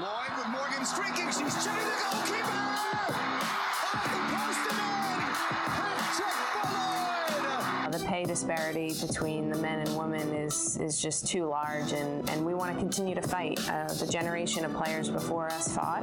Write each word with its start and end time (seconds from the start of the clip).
Lloyd 0.00 0.38
with 0.38 0.48
Morgan 0.48 0.86
streaking. 0.86 1.26
She's 1.26 1.62
checking 1.62 1.84
the 1.84 1.92
goalkeeper. 2.00 2.48
Off 2.48 4.04
the 4.04 4.20
post 4.32 4.70
and 4.70 4.78
in. 4.78 5.20
Hat 5.68 5.98
trick 6.16 6.32
for 6.62 7.82
Lloyd. 7.82 7.92
The 7.92 7.98
pay 8.06 8.24
disparity 8.24 8.94
between 9.06 9.50
the 9.50 9.58
men 9.58 9.80
and 9.80 9.98
women 9.98 10.32
is, 10.32 10.78
is 10.78 10.98
just 10.98 11.26
too 11.26 11.44
large, 11.44 11.92
and, 11.92 12.26
and 12.30 12.46
we 12.46 12.54
want 12.54 12.72
to 12.72 12.78
continue 12.78 13.14
to 13.14 13.20
fight. 13.20 13.60
Uh, 13.68 13.92
the 13.92 14.06
generation 14.06 14.64
of 14.64 14.72
players 14.72 15.10
before 15.10 15.50
us 15.50 15.74
fought, 15.74 16.02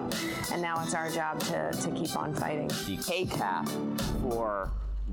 and 0.52 0.62
now 0.62 0.84
it's 0.84 0.94
our 0.94 1.10
job 1.10 1.40
to, 1.46 1.72
to 1.72 1.90
keep 1.92 2.16
on 2.16 2.32
fighting. 2.32 2.68
The 2.86 3.04
pay 3.08 3.26
cap 3.26 3.68
for 4.22 4.70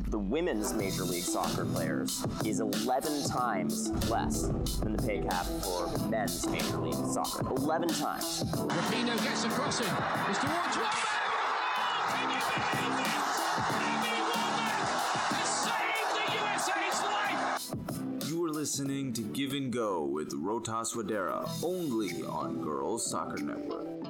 the 0.09 0.19
women's 0.19 0.73
Major 0.75 1.05
League 1.05 1.23
Soccer 1.23 1.65
players 1.65 2.25
is 2.45 2.61
11 2.61 3.29
times 3.29 3.91
less 4.11 4.43
than 4.81 4.97
the 4.97 5.03
pay 5.03 5.21
cap 5.21 5.47
for 5.63 6.09
men's 6.09 6.47
Major 6.49 6.79
League 6.79 6.95
Soccer. 7.13 7.47
11 7.57 7.89
times. 7.89 8.45
Rapinoe 8.45 9.23
gets 9.23 9.45
a 9.45 9.49
crossing. 9.49 9.87
It's 10.29 10.39
towards 10.39 10.77
oh, 10.77 10.83
life. 10.83 11.13
You 18.29 18.45
are 18.45 18.51
listening 18.51 19.13
to 19.15 19.23
Give 19.23 19.53
and 19.53 19.73
Go 19.73 20.05
with 20.05 20.33
Rotas 20.33 20.95
Wadera, 20.95 21.49
only 21.65 22.23
on 22.25 22.63
Girls 22.63 23.11
Soccer 23.11 23.43
Network. 23.43 24.06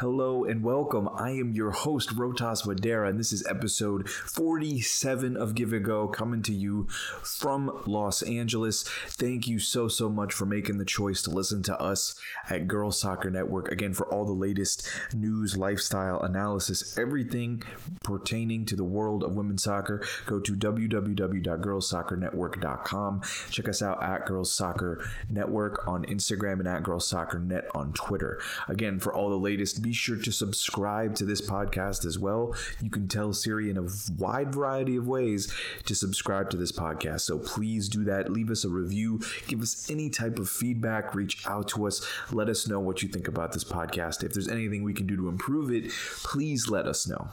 Hello 0.00 0.44
and 0.44 0.64
welcome. 0.64 1.08
I 1.14 1.30
am 1.32 1.52
your 1.52 1.72
host, 1.72 2.16
Rotas 2.16 2.64
Wadera, 2.64 3.10
and 3.10 3.20
this 3.20 3.34
is 3.34 3.46
episode 3.46 4.08
47 4.08 5.36
of 5.36 5.54
Give 5.54 5.74
and 5.74 5.84
Go 5.84 6.08
coming 6.08 6.40
to 6.44 6.54
you 6.54 6.86
from 7.22 7.82
Los 7.84 8.22
Angeles. 8.22 8.82
Thank 8.82 9.46
you 9.46 9.58
so, 9.58 9.88
so 9.88 10.08
much 10.08 10.32
for 10.32 10.46
making 10.46 10.78
the 10.78 10.86
choice 10.86 11.20
to 11.24 11.30
listen 11.30 11.62
to 11.64 11.78
us 11.78 12.18
at 12.48 12.66
Girls 12.66 12.98
Soccer 12.98 13.28
Network. 13.28 13.70
Again, 13.70 13.92
for 13.92 14.06
all 14.06 14.24
the 14.24 14.32
latest 14.32 14.88
news, 15.12 15.58
lifestyle, 15.58 16.22
analysis, 16.22 16.96
everything 16.96 17.62
pertaining 18.02 18.64
to 18.64 18.76
the 18.76 18.84
world 18.84 19.22
of 19.22 19.34
women's 19.34 19.64
soccer, 19.64 20.02
go 20.24 20.40
to 20.40 20.54
www.girlsoccernetwork.com. 20.54 23.20
Check 23.50 23.68
us 23.68 23.82
out 23.82 24.02
at 24.02 24.24
Girls 24.24 24.50
Soccer 24.50 25.06
Network 25.28 25.86
on 25.86 26.06
Instagram 26.06 26.60
and 26.60 26.68
at 26.68 26.84
Girls 26.84 27.06
Soccer 27.06 27.38
Net 27.38 27.66
on 27.74 27.92
Twitter. 27.92 28.40
Again, 28.66 28.98
for 28.98 29.12
all 29.12 29.28
the 29.28 29.36
latest, 29.36 29.82
be 29.90 29.94
sure 29.94 30.16
to 30.16 30.30
subscribe 30.30 31.16
to 31.16 31.24
this 31.24 31.40
podcast 31.40 32.06
as 32.06 32.16
well. 32.16 32.54
You 32.80 32.90
can 32.90 33.08
tell 33.08 33.32
Siri 33.32 33.70
in 33.70 33.76
a 33.76 33.88
wide 34.16 34.54
variety 34.54 34.94
of 34.94 35.08
ways 35.08 35.52
to 35.86 35.96
subscribe 35.96 36.48
to 36.50 36.56
this 36.56 36.70
podcast. 36.70 37.22
So 37.22 37.40
please 37.40 37.88
do 37.88 38.04
that. 38.04 38.30
Leave 38.30 38.52
us 38.52 38.64
a 38.64 38.68
review, 38.68 39.20
give 39.48 39.60
us 39.60 39.90
any 39.90 40.08
type 40.08 40.38
of 40.38 40.48
feedback, 40.48 41.12
reach 41.12 41.44
out 41.44 41.66
to 41.70 41.88
us, 41.88 42.06
let 42.30 42.48
us 42.48 42.68
know 42.68 42.78
what 42.78 43.02
you 43.02 43.08
think 43.08 43.26
about 43.26 43.50
this 43.50 43.64
podcast. 43.64 44.22
If 44.22 44.32
there's 44.32 44.46
anything 44.46 44.84
we 44.84 44.94
can 44.94 45.08
do 45.08 45.16
to 45.16 45.28
improve 45.28 45.72
it, 45.72 45.90
please 46.22 46.68
let 46.68 46.86
us 46.86 47.08
know. 47.08 47.28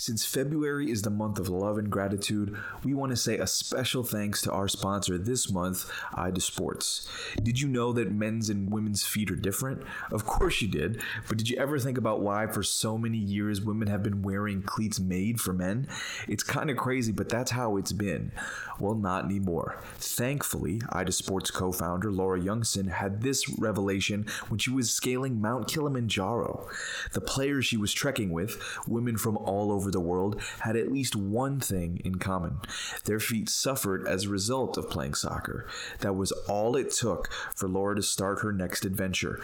Since 0.00 0.24
February 0.24 0.92
is 0.92 1.02
the 1.02 1.10
month 1.10 1.40
of 1.40 1.48
love 1.48 1.76
and 1.76 1.90
gratitude, 1.90 2.56
we 2.84 2.94
want 2.94 3.10
to 3.10 3.16
say 3.16 3.38
a 3.38 3.48
special 3.48 4.04
thanks 4.04 4.40
to 4.42 4.52
our 4.52 4.68
sponsor 4.68 5.18
this 5.18 5.50
month, 5.50 5.90
Ida 6.14 6.40
Sports. 6.40 7.08
Did 7.42 7.60
you 7.60 7.66
know 7.66 7.92
that 7.92 8.12
men's 8.12 8.48
and 8.48 8.72
women's 8.72 9.04
feet 9.04 9.28
are 9.32 9.36
different? 9.36 9.82
Of 10.12 10.24
course 10.24 10.62
you 10.62 10.68
did, 10.68 11.02
but 11.26 11.36
did 11.36 11.50
you 11.50 11.56
ever 11.58 11.80
think 11.80 11.98
about 11.98 12.20
why 12.20 12.46
for 12.46 12.62
so 12.62 12.96
many 12.96 13.18
years 13.18 13.60
women 13.60 13.88
have 13.88 14.04
been 14.04 14.22
wearing 14.22 14.62
cleats 14.62 15.00
made 15.00 15.40
for 15.40 15.52
men? 15.52 15.88
It's 16.28 16.44
kind 16.44 16.70
of 16.70 16.76
crazy, 16.76 17.10
but 17.10 17.28
that's 17.28 17.50
how 17.50 17.76
it's 17.76 17.90
been. 17.90 18.30
Well, 18.78 18.94
not 18.94 19.24
anymore. 19.24 19.82
Thankfully, 19.96 20.80
Ida 20.90 21.10
Sports 21.10 21.50
co 21.50 21.72
founder 21.72 22.12
Laura 22.12 22.38
Youngson 22.38 22.88
had 22.88 23.22
this 23.22 23.48
revelation 23.58 24.26
when 24.46 24.58
she 24.58 24.70
was 24.70 24.92
scaling 24.92 25.40
Mount 25.40 25.66
Kilimanjaro. 25.66 26.68
The 27.12 27.20
players 27.20 27.66
she 27.66 27.76
was 27.76 27.92
trekking 27.92 28.30
with, 28.30 28.62
women 28.86 29.16
from 29.16 29.36
all 29.38 29.72
over 29.72 29.87
the 29.90 30.00
world, 30.00 30.40
had 30.60 30.76
at 30.76 30.92
least 30.92 31.16
one 31.16 31.60
thing 31.60 32.00
in 32.04 32.16
common. 32.16 32.58
Their 33.04 33.20
feet 33.20 33.48
suffered 33.48 34.06
as 34.06 34.24
a 34.24 34.28
result 34.28 34.76
of 34.76 34.90
playing 34.90 35.14
soccer. 35.14 35.66
That 36.00 36.16
was 36.16 36.32
all 36.48 36.76
it 36.76 36.90
took 36.90 37.30
for 37.54 37.68
Laura 37.68 37.96
to 37.96 38.02
start 38.02 38.40
her 38.40 38.52
next 38.52 38.84
adventure, 38.84 39.40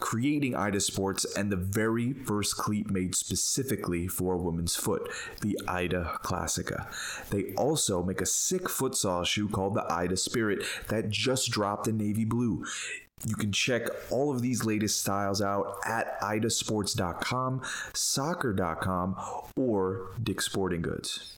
creating 0.00 0.54
Ida 0.54 0.80
Sports 0.80 1.24
and 1.36 1.50
the 1.50 1.56
very 1.56 2.12
first 2.12 2.56
cleat 2.56 2.90
made 2.90 3.14
specifically 3.14 4.08
for 4.08 4.34
a 4.34 4.38
woman's 4.38 4.76
foot, 4.76 5.10
the 5.40 5.58
Ida 5.68 6.18
Classica. 6.22 6.86
They 7.30 7.54
also 7.54 8.02
make 8.02 8.20
a 8.20 8.26
sick 8.26 8.64
futsal 8.64 9.24
shoe 9.26 9.48
called 9.48 9.74
the 9.74 9.90
Ida 9.92 10.16
Spirit 10.16 10.64
that 10.88 11.10
just 11.10 11.50
dropped 11.50 11.88
in 11.88 11.96
navy 11.96 12.24
blue. 12.24 12.64
You 13.24 13.34
can 13.34 13.50
check 13.50 13.82
all 14.10 14.30
of 14.30 14.42
these 14.42 14.64
latest 14.64 15.00
styles 15.00 15.40
out 15.40 15.78
at 15.84 16.20
idasports.com, 16.20 17.62
soccer.com, 17.94 19.16
or 19.56 20.10
Dick 20.22 20.42
Sporting 20.42 20.82
Goods. 20.82 21.36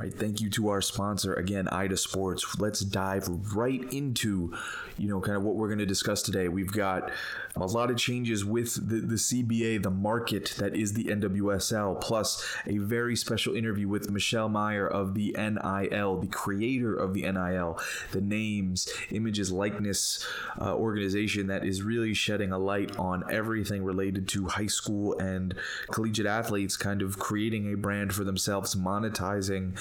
All 0.00 0.06
right, 0.06 0.14
thank 0.14 0.40
you 0.40 0.48
to 0.52 0.70
our 0.70 0.80
sponsor 0.80 1.34
again, 1.34 1.68
Ida 1.68 1.98
Sports. 1.98 2.58
Let's 2.58 2.80
dive 2.80 3.28
right 3.54 3.82
into, 3.92 4.56
you 4.96 5.08
know, 5.10 5.20
kind 5.20 5.36
of 5.36 5.42
what 5.42 5.56
we're 5.56 5.68
going 5.68 5.78
to 5.78 5.84
discuss 5.84 6.22
today. 6.22 6.48
We've 6.48 6.72
got 6.72 7.10
a 7.54 7.66
lot 7.66 7.90
of 7.90 7.98
changes 7.98 8.42
with 8.42 8.76
the, 8.76 9.06
the 9.06 9.16
CBA, 9.16 9.82
the 9.82 9.90
market 9.90 10.54
that 10.56 10.74
is 10.74 10.94
the 10.94 11.04
NWSL, 11.04 12.00
plus 12.00 12.42
a 12.66 12.78
very 12.78 13.14
special 13.14 13.54
interview 13.54 13.88
with 13.88 14.08
Michelle 14.08 14.48
Meyer 14.48 14.86
of 14.86 15.12
the 15.12 15.36
NIL, 15.36 16.16
the 16.16 16.28
creator 16.28 16.94
of 16.94 17.12
the 17.12 17.30
NIL, 17.30 17.78
the 18.12 18.22
names, 18.22 18.88
images, 19.10 19.52
likeness 19.52 20.26
uh, 20.58 20.74
organization 20.74 21.48
that 21.48 21.62
is 21.62 21.82
really 21.82 22.14
shedding 22.14 22.52
a 22.52 22.58
light 22.58 22.98
on 22.98 23.22
everything 23.30 23.84
related 23.84 24.26
to 24.28 24.46
high 24.46 24.66
school 24.66 25.18
and 25.18 25.54
collegiate 25.90 26.26
athletes, 26.26 26.78
kind 26.78 27.02
of 27.02 27.18
creating 27.18 27.70
a 27.70 27.76
brand 27.76 28.14
for 28.14 28.24
themselves, 28.24 28.74
monetizing 28.74 29.76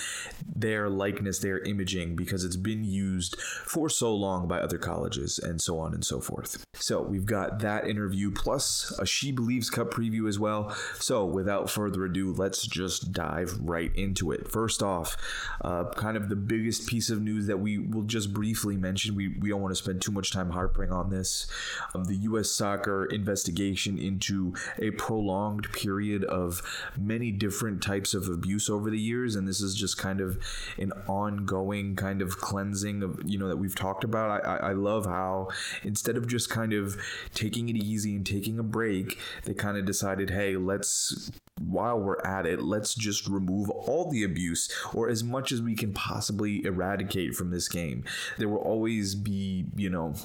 their 0.56 0.90
likeness, 0.90 1.40
their 1.40 1.60
imaging, 1.60 2.16
because 2.16 2.44
it's 2.44 2.56
been 2.56 2.84
used 2.84 3.40
for 3.40 3.90
so 3.90 4.14
long 4.14 4.48
by 4.48 4.60
other 4.60 4.78
colleges 4.78 5.40
and 5.40 5.62
so 5.62 5.80
on 5.80 5.94
and 5.94 6.06
so 6.06 6.20
forth. 6.20 6.66
So 6.74 7.02
we've 7.02 7.26
got 7.26 7.60
that 7.60 7.88
interview 7.88 8.32
plus 8.32 8.92
a 9.00 9.06
She 9.06 9.32
Believes 9.32 9.70
Cup 9.70 9.92
preview 9.92 10.28
as 10.28 10.40
well. 10.40 10.76
So 11.00 11.26
without 11.26 11.70
further 11.70 12.06
ado, 12.06 12.34
let's 12.34 12.66
just 12.66 13.12
dive 13.12 13.54
right 13.60 13.96
into 13.96 14.32
it. 14.32 14.50
First 14.50 14.82
off, 14.82 15.18
uh, 15.62 15.86
kind 15.96 16.18
of 16.18 16.30
the 16.30 16.36
biggest 16.36 16.88
piece 16.88 17.10
of 17.10 17.22
news 17.22 17.48
that 17.48 17.60
we 17.60 17.78
will 17.78 18.04
just 18.04 18.34
briefly 18.34 18.78
mention. 18.78 19.16
We, 19.16 19.30
we 19.40 19.50
don't 19.50 19.62
want 19.62 19.72
to 19.72 19.82
spend 19.82 20.02
too 20.02 20.12
much 20.12 20.32
time 20.32 20.52
harping 20.52 20.92
on 20.92 21.10
this. 21.10 21.48
Um, 21.94 22.06
the 22.06 22.16
U.S. 22.16 22.50
soccer 22.50 23.06
investigation 23.06 23.98
into 23.98 24.54
a 24.80 24.92
prolonged 24.92 25.72
period 25.74 26.24
of 26.26 26.62
many 26.98 27.32
different 27.32 27.82
types 27.82 28.14
of 28.14 28.28
abuse 28.28 28.70
over 28.70 28.90
the 28.90 29.00
years, 29.00 29.36
and 29.36 29.48
this 29.48 29.62
is 29.62 29.76
just 29.76 29.89
kind 29.98 30.22
of 30.22 30.38
an 30.78 30.92
ongoing 31.08 31.96
kind 31.96 32.22
of 32.22 32.38
cleansing 32.38 33.04
of 33.04 33.20
you 33.26 33.38
know 33.38 33.48
that 33.48 33.58
we've 33.58 33.76
talked 33.76 34.04
about. 34.04 34.46
I, 34.46 34.70
I 34.70 34.74
love 34.74 35.06
how 35.06 35.50
instead 35.84 36.18
of 36.18 36.28
just 36.28 36.50
kind 36.50 36.74
of 36.74 36.98
taking 37.34 37.70
it 37.70 37.76
easy 37.76 38.16
and 38.16 38.26
taking 38.26 38.60
a 38.60 38.64
break, 38.64 39.18
they 39.46 39.54
kind 39.54 39.78
of 39.78 39.86
decided, 39.86 40.30
hey, 40.30 40.56
let's 40.56 41.32
while 41.60 42.00
we're 42.00 42.22
at 42.22 42.46
it, 42.46 42.62
let's 42.62 42.96
just 42.96 43.28
remove 43.28 43.70
all 43.70 44.10
the 44.10 44.24
abuse 44.24 44.70
or 44.94 45.10
as 45.10 45.24
much 45.24 45.52
as 45.52 45.62
we 45.62 45.76
can 45.76 45.94
possibly 45.94 46.64
eradicate 46.66 47.36
from 47.36 47.52
this 47.52 47.68
game. 47.68 48.04
There 48.38 48.50
will 48.50 48.58
always 48.58 49.16
be, 49.16 49.66
you 49.76 49.90
know, 49.90 50.16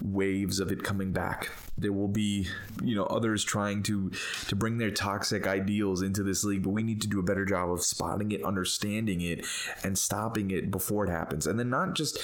waves 0.00 0.58
of 0.58 0.72
it 0.72 0.82
coming 0.82 1.12
back. 1.12 1.50
There 1.78 1.92
will 1.92 2.08
be, 2.08 2.48
you 2.82 2.94
know, 2.94 3.04
others 3.04 3.44
trying 3.44 3.82
to 3.84 4.10
to 4.48 4.56
bring 4.56 4.78
their 4.78 4.90
toxic 4.90 5.46
ideals 5.46 6.02
into 6.02 6.22
this 6.22 6.44
league, 6.44 6.62
but 6.62 6.70
we 6.70 6.82
need 6.82 7.00
to 7.02 7.08
do 7.08 7.20
a 7.20 7.22
better 7.22 7.44
job 7.44 7.70
of 7.70 7.82
spotting 7.82 8.32
it, 8.32 8.42
understanding 8.44 9.20
it, 9.20 9.46
and 9.84 9.96
stopping 9.96 10.50
it 10.50 10.70
before 10.70 11.04
it 11.06 11.10
happens. 11.10 11.46
And 11.46 11.58
then 11.58 11.70
not 11.70 11.94
just 11.94 12.18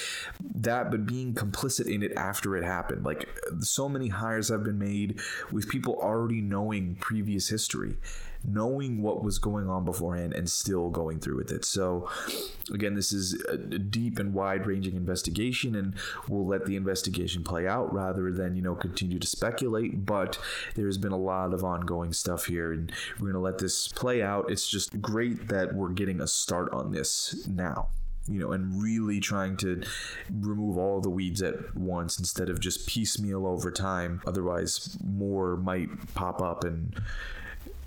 that, 0.55 0.91
but 0.91 1.05
being 1.05 1.33
complicit 1.33 1.87
in 1.87 2.03
it 2.03 2.11
after 2.17 2.55
it 2.57 2.63
happened. 2.63 3.05
Like 3.05 3.29
so 3.61 3.87
many 3.87 4.09
hires 4.09 4.49
have 4.49 4.63
been 4.63 4.79
made 4.79 5.19
with 5.51 5.69
people 5.69 5.95
already 6.01 6.41
knowing 6.41 6.95
previous 6.95 7.47
history 7.49 7.95
knowing 8.43 9.01
what 9.01 9.23
was 9.23 9.37
going 9.37 9.69
on 9.69 9.85
beforehand 9.85 10.33
and 10.33 10.49
still 10.49 10.89
going 10.89 11.19
through 11.19 11.37
with 11.37 11.51
it. 11.51 11.65
So, 11.65 12.09
again, 12.73 12.95
this 12.95 13.11
is 13.11 13.33
a 13.49 13.57
deep 13.57 14.19
and 14.19 14.33
wide 14.33 14.65
ranging 14.65 14.95
investigation, 14.95 15.75
and 15.75 15.95
we'll 16.27 16.45
let 16.45 16.65
the 16.65 16.75
investigation 16.75 17.43
play 17.43 17.67
out 17.67 17.93
rather 17.93 18.31
than, 18.31 18.55
you 18.55 18.61
know, 18.61 18.75
continue 18.75 19.19
to 19.19 19.27
speculate. 19.27 20.05
But 20.05 20.39
there's 20.75 20.97
been 20.97 21.11
a 21.11 21.17
lot 21.17 21.53
of 21.53 21.63
ongoing 21.63 22.13
stuff 22.13 22.45
here, 22.45 22.71
and 22.71 22.91
we're 23.19 23.31
going 23.31 23.33
to 23.33 23.39
let 23.39 23.57
this 23.57 23.87
play 23.87 24.21
out. 24.21 24.49
It's 24.49 24.67
just 24.67 25.01
great 25.01 25.47
that 25.49 25.75
we're 25.75 25.89
getting 25.89 26.21
a 26.21 26.27
start 26.27 26.71
on 26.73 26.91
this 26.91 27.47
now 27.47 27.89
you 28.29 28.39
know, 28.39 28.51
and 28.51 28.81
really 28.81 29.19
trying 29.19 29.57
to 29.57 29.81
remove 30.31 30.77
all 30.77 31.01
the 31.01 31.09
weeds 31.09 31.41
at 31.41 31.75
once 31.75 32.19
instead 32.19 32.49
of 32.49 32.59
just 32.59 32.87
piecemeal 32.87 33.47
over 33.47 33.71
time. 33.71 34.21
Otherwise, 34.27 34.97
more 35.03 35.57
might 35.57 35.89
pop 36.13 36.41
up 36.41 36.63
and 36.63 36.95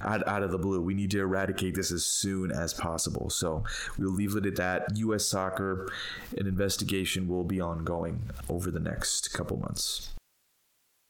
out, 0.03 0.27
out 0.27 0.43
of 0.43 0.51
the 0.51 0.59
blue. 0.59 0.81
We 0.81 0.95
need 0.95 1.11
to 1.13 1.21
eradicate 1.21 1.75
this 1.75 1.93
as 1.93 2.05
soon 2.05 2.53
as 2.53 2.75
possible. 2.75 3.31
So 3.31 3.65
we'll 3.99 4.11
leave 4.11 4.37
it 4.37 4.47
at 4.47 4.57
that. 4.57 4.97
U.S. 4.97 5.25
soccer, 5.25 5.91
an 6.37 6.47
investigation 6.47 7.29
will 7.29 7.45
be 7.45 7.61
ongoing 7.61 8.23
over 8.49 8.71
the 8.71 8.81
next 8.81 9.33
couple 9.33 9.59
months. 9.59 10.13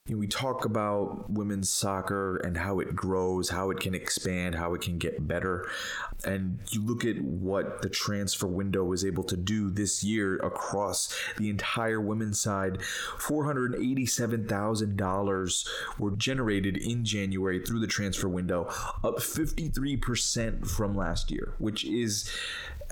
We 0.08 0.26
talk 0.26 0.64
about 0.64 1.30
women's 1.30 1.70
soccer 1.70 2.38
and 2.38 2.56
how 2.56 2.80
it 2.80 2.96
grows, 2.96 3.50
how 3.50 3.70
it 3.70 3.78
can 3.78 3.94
expand, 3.94 4.56
how 4.56 4.74
it 4.74 4.80
can 4.80 4.98
get 4.98 5.28
better. 5.28 5.64
And 6.24 6.58
you 6.70 6.84
look 6.84 7.04
at 7.04 7.20
what 7.20 7.82
the 7.82 7.88
transfer 7.88 8.48
window 8.48 8.82
was 8.82 9.04
able 9.04 9.22
to 9.24 9.36
do 9.36 9.70
this 9.70 10.02
year 10.02 10.38
across 10.38 11.16
the 11.38 11.50
entire 11.50 12.00
women's 12.00 12.40
side. 12.40 12.80
$487,000 13.18 15.68
were 15.98 16.10
generated 16.12 16.78
in 16.78 17.04
January 17.04 17.60
through 17.64 17.78
the 17.78 17.86
transfer 17.86 18.28
window, 18.28 18.64
up 19.04 19.18
53% 19.18 20.68
from 20.68 20.96
last 20.96 21.30
year, 21.30 21.54
which 21.58 21.84
is 21.84 22.28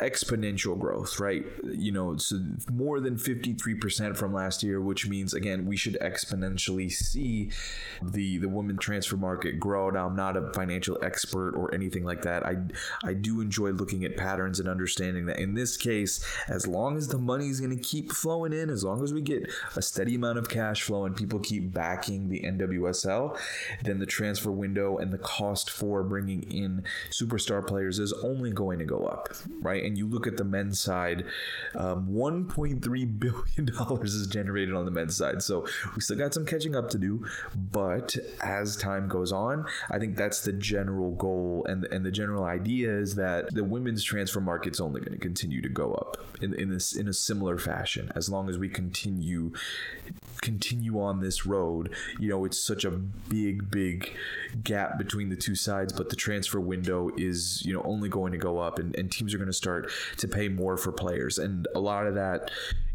exponential 0.01 0.79
growth, 0.79 1.21
right? 1.21 1.45
You 1.65 1.93
know, 1.93 2.17
so 2.17 2.41
more 2.73 3.01
than 3.01 3.17
53% 3.17 4.17
from 4.17 4.33
last 4.33 4.63
year, 4.63 4.81
which 4.81 5.07
means 5.07 5.35
again 5.35 5.67
we 5.67 5.77
should 5.77 5.99
exponentially 6.01 6.91
see 6.91 7.51
the 8.03 8.39
the 8.39 8.49
women 8.49 8.77
transfer 8.79 9.17
market 9.17 9.61
grow. 9.61 9.91
Now 9.91 10.07
I'm 10.07 10.17
not 10.17 10.37
a 10.37 10.53
financial 10.53 10.99
expert 11.03 11.55
or 11.55 11.75
anything 11.75 12.05
like 12.05 12.23
that. 12.23 12.47
I 12.47 12.57
I 13.05 13.15
do 13.15 13.41
enjoy 13.41 13.71
looking 13.71 14.05
at 14.05 14.17
patterns 14.17 14.61
and 14.61 14.69
understanding 14.69 15.27
that 15.27 15.39
in 15.39 15.55
this 15.55 15.77
case, 15.77 16.25
as 16.49 16.67
long 16.67 16.97
as 16.97 17.09
the 17.09 17.19
money 17.19 17.49
is 17.49 17.61
going 17.61 17.77
to 17.77 17.83
keep 17.83 18.13
flowing 18.13 18.53
in, 18.53 18.71
as 18.71 18.85
long 18.85 19.03
as 19.03 19.13
we 19.13 19.21
get 19.21 19.51
a 19.77 19.83
steady 19.83 20.15
amount 20.15 20.39
of 20.39 20.49
cash 20.49 20.83
flow 20.83 21.05
and 21.05 21.17
people 21.17 21.39
keep 21.39 21.73
backing 21.73 22.29
the 22.29 22.41
NWSL, 22.41 23.39
then 23.83 23.99
the 23.99 24.07
transfer 24.07 24.51
window 24.51 24.99
and 24.99 25.13
the 25.13 25.19
cost 25.19 25.71
for 25.71 26.03
bringing 26.03 26.43
in 26.45 26.85
superstar 27.11 27.67
players 27.67 27.99
is 27.99 28.13
only 28.23 28.51
going 28.51 28.79
to 28.79 28.85
go 28.85 29.07
up, 29.07 29.29
right? 29.61 29.83
And 29.91 29.99
you 29.99 30.07
look 30.07 30.29
at 30.29 30.37
the 30.37 30.45
men's 30.45 30.79
side, 30.79 31.25
um, 31.75 32.07
1.3 32.09 32.81
billion 33.19 33.77
dollars 33.77 34.15
is 34.15 34.29
generated 34.29 34.73
on 34.73 34.85
the 34.85 34.93
men's 34.93 35.17
side. 35.17 35.43
So 35.43 35.67
we 35.97 36.01
still 36.01 36.17
got 36.17 36.33
some 36.33 36.47
catching 36.47 36.77
up 36.77 36.91
to 36.91 36.99
do, 36.99 37.27
but 37.73 38.17
as 38.41 38.77
time 38.77 39.09
goes 39.09 39.33
on, 39.33 39.67
I 39.91 39.99
think 39.99 40.17
that's 40.17 40.43
the 40.43 40.53
general 40.53 41.11
goal 41.17 41.67
and 41.69 41.85
and 41.87 42.07
the 42.07 42.13
general 42.13 42.45
idea 42.45 42.97
is 42.97 43.17
that 43.17 43.53
the 43.53 43.65
women's 43.65 44.05
transfer 44.05 44.41
market's 44.41 44.81
only 44.81 45.01
going 45.01 45.13
to 45.13 45.19
continue 45.19 45.61
to 45.61 45.69
go 45.69 45.93
up 45.95 46.19
in 46.41 46.55
in 46.55 46.71
this 46.71 46.95
in 46.95 47.09
a 47.09 47.13
similar 47.13 47.59
fashion 47.59 48.13
as 48.15 48.31
long 48.31 48.49
as 48.49 48.59
we 48.59 48.69
continue 48.69 49.53
continue 50.41 51.01
on 51.01 51.21
this 51.21 51.47
road. 51.47 51.95
You 52.19 52.29
know, 52.29 52.45
it's 52.45 52.59
such 52.59 52.85
a 52.85 52.91
big, 52.91 53.71
big 53.71 54.13
gap 54.65 54.99
between 54.99 55.29
the 55.29 55.37
two 55.37 55.55
sides, 55.55 55.93
but 55.93 56.09
the 56.11 56.17
transfer 56.17 56.61
window 56.61 57.11
is, 57.17 57.65
you 57.65 57.73
know, 57.73 57.83
only 57.83 58.09
going 58.09 58.33
to 58.33 58.39
go 58.39 58.59
up 58.59 58.79
and, 58.79 58.95
and 58.97 59.11
teams 59.11 59.35
are 59.35 59.39
going 59.39 59.49
to 59.49 59.53
start 59.53 59.70
to 60.17 60.29
pay 60.29 60.49
more 60.49 60.77
for 60.77 60.93
players. 60.93 61.39
And 61.39 61.67
a 61.75 61.81
lot 61.81 62.07
of 62.07 62.15
that, 62.15 62.51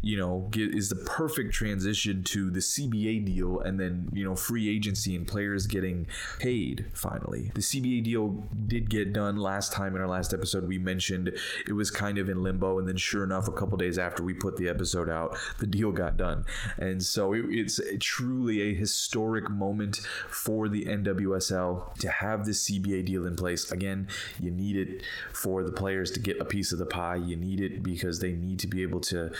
you 0.06 0.16
know, 0.16 0.46
get, 0.52 0.72
is 0.72 0.88
the 0.88 0.94
perfect 0.94 1.52
transition 1.52 2.22
to 2.22 2.48
the 2.48 2.60
CBA 2.60 3.24
deal 3.26 3.58
and 3.58 3.80
then, 3.80 4.08
you 4.12 4.22
know, 4.22 4.36
free 4.36 4.68
agency 4.68 5.16
and 5.16 5.26
players 5.26 5.66
getting 5.66 6.06
paid 6.38 6.86
finally. 6.92 7.50
The 7.56 7.60
CBA 7.60 8.04
deal 8.04 8.44
did 8.68 8.88
get 8.88 9.12
done 9.12 9.36
last 9.36 9.72
time 9.72 9.96
in 9.96 10.00
our 10.00 10.06
last 10.06 10.32
episode. 10.32 10.68
We 10.68 10.78
mentioned 10.78 11.36
it 11.66 11.72
was 11.72 11.90
kind 11.90 12.18
of 12.18 12.28
in 12.28 12.40
limbo. 12.40 12.78
And 12.78 12.86
then, 12.86 12.96
sure 12.96 13.24
enough, 13.24 13.48
a 13.48 13.52
couple 13.52 13.76
days 13.78 13.98
after 13.98 14.22
we 14.22 14.32
put 14.32 14.56
the 14.56 14.68
episode 14.68 15.10
out, 15.10 15.36
the 15.58 15.66
deal 15.66 15.90
got 15.90 16.16
done. 16.16 16.44
And 16.78 17.02
so 17.02 17.32
it, 17.32 17.46
it's 17.48 17.80
truly 17.98 18.62
a 18.62 18.74
historic 18.74 19.50
moment 19.50 19.96
for 20.30 20.68
the 20.68 20.84
NWSL 20.84 21.94
to 21.94 22.08
have 22.08 22.46
this 22.46 22.70
CBA 22.70 23.06
deal 23.06 23.26
in 23.26 23.34
place. 23.34 23.72
Again, 23.72 24.06
you 24.38 24.52
need 24.52 24.76
it 24.76 25.02
for 25.32 25.64
the 25.64 25.72
players 25.72 26.12
to 26.12 26.20
get 26.20 26.40
a 26.40 26.44
piece 26.44 26.70
of 26.70 26.78
the 26.78 26.86
pie. 26.86 27.16
You 27.16 27.34
need 27.34 27.60
it 27.60 27.82
because 27.82 28.20
they 28.20 28.34
need 28.34 28.60
to 28.60 28.68
be 28.68 28.82
able 28.82 29.00
to 29.00 29.32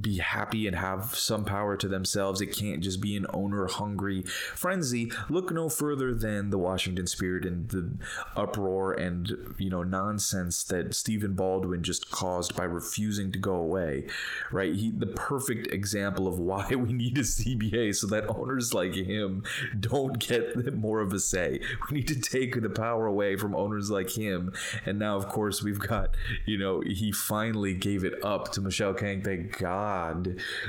be 0.00 0.18
happy 0.18 0.66
and 0.66 0.76
have 0.76 1.14
some 1.14 1.44
power 1.44 1.76
to 1.76 1.88
themselves. 1.88 2.40
It 2.40 2.54
can't 2.54 2.82
just 2.82 3.00
be 3.00 3.16
an 3.16 3.26
owner 3.32 3.66
hungry 3.66 4.22
frenzy. 4.22 5.10
Look 5.28 5.50
no 5.52 5.68
further 5.68 6.14
than 6.14 6.50
the 6.50 6.58
Washington 6.58 7.06
Spirit 7.06 7.44
and 7.44 7.68
the 7.68 7.92
uproar 8.36 8.92
and 8.92 9.54
you 9.58 9.70
know 9.70 9.82
nonsense 9.82 10.64
that 10.64 10.94
Stephen 10.94 11.34
Baldwin 11.34 11.82
just 11.82 12.10
caused 12.10 12.56
by 12.56 12.64
refusing 12.64 13.32
to 13.32 13.38
go 13.38 13.54
away. 13.54 14.06
Right? 14.50 14.74
He 14.74 14.90
the 14.90 15.06
perfect 15.06 15.68
example 15.72 16.28
of 16.28 16.38
why 16.38 16.74
we 16.74 16.92
need 16.92 17.16
a 17.18 17.22
CBA 17.22 17.94
so 17.94 18.06
that 18.08 18.28
owners 18.28 18.74
like 18.74 18.94
him 18.94 19.44
don't 19.78 20.18
get 20.18 20.74
more 20.74 21.00
of 21.00 21.12
a 21.12 21.20
say. 21.20 21.60
We 21.90 21.98
need 21.98 22.08
to 22.08 22.20
take 22.20 22.60
the 22.60 22.70
power 22.70 23.06
away 23.06 23.36
from 23.36 23.54
owners 23.54 23.90
like 23.90 24.10
him. 24.10 24.52
And 24.84 24.98
now 24.98 25.16
of 25.16 25.28
course 25.28 25.62
we've 25.62 25.78
got, 25.78 26.14
you 26.44 26.58
know, 26.58 26.80
he 26.80 27.12
finally 27.12 27.74
gave 27.74 28.04
it 28.04 28.24
up 28.24 28.52
to 28.52 28.60
Michelle 28.60 28.94
Kang, 28.94 29.22
thank 29.22 29.58
God. 29.58 29.85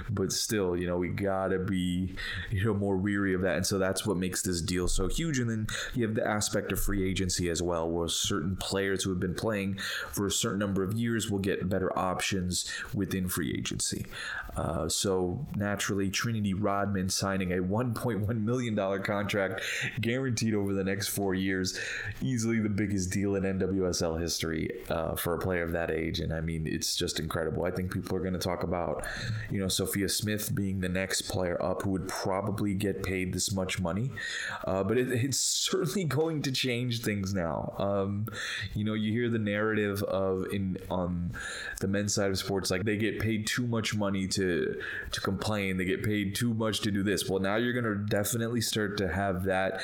But 0.10 0.32
still, 0.32 0.78
you 0.78 0.88
know, 0.88 0.98
we 0.98 1.10
gotta 1.10 1.60
be, 1.60 2.16
you 2.52 2.66
know, 2.66 2.74
more 2.74 2.98
weary 2.98 3.34
of 3.34 3.42
that. 3.42 3.58
And 3.58 3.66
so 3.66 3.78
that's 3.78 4.06
what 4.06 4.18
makes 4.18 4.42
this 4.42 4.62
deal 4.62 4.88
so 4.88 5.08
huge. 5.08 5.40
And 5.40 5.50
then 5.50 5.68
you 5.94 6.06
have 6.06 6.16
the 6.16 6.28
aspect 6.28 6.72
of 6.72 6.80
free 6.80 7.08
agency 7.08 7.50
as 7.50 7.62
well, 7.62 7.90
where 7.90 8.08
certain 8.08 8.56
players 8.56 9.04
who 9.04 9.10
have 9.10 9.20
been 9.20 9.36
playing 9.36 9.80
for 10.12 10.26
a 10.26 10.32
certain 10.32 10.60
number 10.60 10.84
of 10.84 10.94
years 10.94 11.30
will 11.30 11.40
get 11.40 11.70
better 11.70 11.98
options 11.98 12.70
within 12.94 13.28
free 13.28 13.54
agency. 13.58 14.06
Uh, 14.56 14.90
so 14.90 15.46
naturally, 15.56 16.10
Trinity 16.10 16.54
Rodman 16.54 17.10
signing 17.10 17.54
a 17.54 17.58
$1.1 17.58 18.44
million 18.44 19.04
contract 19.04 19.62
guaranteed 20.02 20.56
over 20.56 20.74
the 20.74 20.84
next 20.84 21.10
four 21.10 21.36
years, 21.36 21.80
easily 22.22 22.60
the 22.60 22.70
biggest 22.70 23.12
deal 23.12 23.36
in 23.36 23.44
NWSL 23.44 24.20
history 24.20 24.72
uh, 24.90 25.16
for 25.16 25.36
a 25.36 25.40
player 25.40 25.64
of 25.64 25.74
that 25.74 25.92
age. 25.92 26.20
And 26.20 26.34
I 26.34 26.42
mean, 26.42 26.66
it's 26.66 26.96
just 26.96 27.20
incredible. 27.20 27.66
I 27.66 27.72
think 27.72 27.94
people 27.94 28.18
are 28.18 28.22
going 28.22 28.34
to 28.34 28.40
talk 28.40 28.64
about, 28.64 28.97
you 29.50 29.60
know, 29.60 29.68
Sophia 29.68 30.10
Smith 30.10 30.54
being 30.54 30.80
the 30.80 30.90
next 30.90 31.24
player 31.24 31.62
up 31.64 31.84
who 31.84 31.92
would 31.92 32.08
probably 32.08 32.74
get 32.74 33.04
paid 33.04 33.34
this 33.34 33.52
much 33.52 33.80
money. 33.80 34.12
Uh, 34.66 34.84
but 34.84 34.98
it, 34.98 35.12
it's 35.12 35.40
certainly 35.68 36.04
going 36.04 36.42
to 36.44 36.52
change 36.52 37.02
things 37.02 37.34
now. 37.34 37.74
Um, 37.78 38.28
you 38.74 38.84
know, 38.84 38.94
you 38.94 39.12
hear 39.12 39.30
the 39.30 39.40
narrative 39.40 40.04
of 40.04 40.46
in 40.52 40.78
on 40.90 41.32
the 41.80 41.88
men's 41.88 42.14
side 42.14 42.30
of 42.30 42.38
sports, 42.38 42.72
like 42.72 42.84
they 42.84 42.98
get 42.98 43.20
paid 43.20 43.48
too 43.48 43.68
much 43.68 43.96
money 43.96 44.28
to 44.28 44.80
to 45.12 45.22
complain. 45.22 45.78
They 45.78 45.86
get 45.86 46.04
paid 46.04 46.36
too 46.36 46.54
much 46.54 46.82
to 46.82 46.92
do 46.92 47.04
this. 47.04 47.30
Well, 47.30 47.40
now 47.40 47.56
you're 47.56 47.74
going 47.74 47.86
to 47.86 47.96
definitely 47.96 48.62
start 48.62 48.98
to 48.98 49.08
have 49.08 49.44
that 49.46 49.82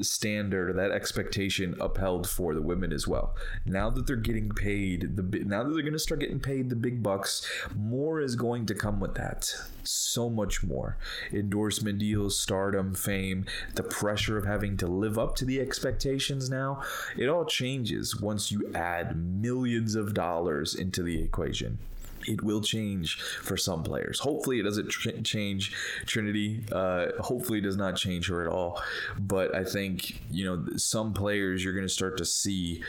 standard 0.00 0.70
or 0.70 0.72
that 0.74 0.90
expectation 0.90 1.76
upheld 1.80 2.28
for 2.28 2.54
the 2.54 2.62
women 2.62 2.92
as 2.92 3.06
well. 3.06 3.34
Now 3.64 3.90
that 3.90 4.06
they're 4.06 4.16
getting 4.16 4.50
paid 4.50 5.16
the 5.16 5.22
now 5.44 5.62
that 5.62 5.70
they're 5.70 5.82
going 5.82 5.92
to 5.92 5.98
start 5.98 6.20
getting 6.20 6.40
paid 6.40 6.70
the 6.70 6.76
big 6.76 7.02
bucks, 7.02 7.46
more 7.74 8.20
is 8.20 8.34
going 8.36 8.55
to 8.64 8.74
come 8.74 9.00
with 9.00 9.14
that. 9.16 9.52
So 9.84 10.30
much 10.30 10.62
more. 10.62 10.96
Endorsement 11.30 11.98
deals, 11.98 12.40
stardom, 12.40 12.94
fame, 12.94 13.44
the 13.74 13.82
pressure 13.82 14.38
of 14.38 14.46
having 14.46 14.78
to 14.78 14.86
live 14.86 15.18
up 15.18 15.36
to 15.36 15.44
the 15.44 15.60
expectations 15.60 16.48
now. 16.48 16.82
It 17.18 17.28
all 17.28 17.44
changes 17.44 18.18
once 18.18 18.50
you 18.50 18.72
add 18.74 19.14
millions 19.16 19.94
of 19.94 20.14
dollars 20.14 20.74
into 20.74 21.02
the 21.02 21.20
equation 21.20 21.78
it 22.26 22.42
will 22.42 22.60
change 22.60 23.16
for 23.42 23.56
some 23.56 23.82
players. 23.82 24.20
Hopefully, 24.20 24.60
it 24.60 24.62
doesn't 24.62 24.88
tr- 24.88 25.10
change 25.22 25.74
Trinity. 26.06 26.64
Uh, 26.72 27.06
hopefully, 27.20 27.58
it 27.58 27.62
does 27.62 27.76
not 27.76 27.96
change 27.96 28.28
her 28.28 28.42
at 28.42 28.48
all. 28.48 28.80
But 29.18 29.54
I 29.54 29.64
think 29.64 30.20
you 30.30 30.44
know 30.44 30.76
some 30.76 31.12
players 31.12 31.64
you're 31.64 31.74
going 31.74 31.86
to 31.86 31.92
start 31.92 32.16
to 32.18 32.24
see 32.24 32.82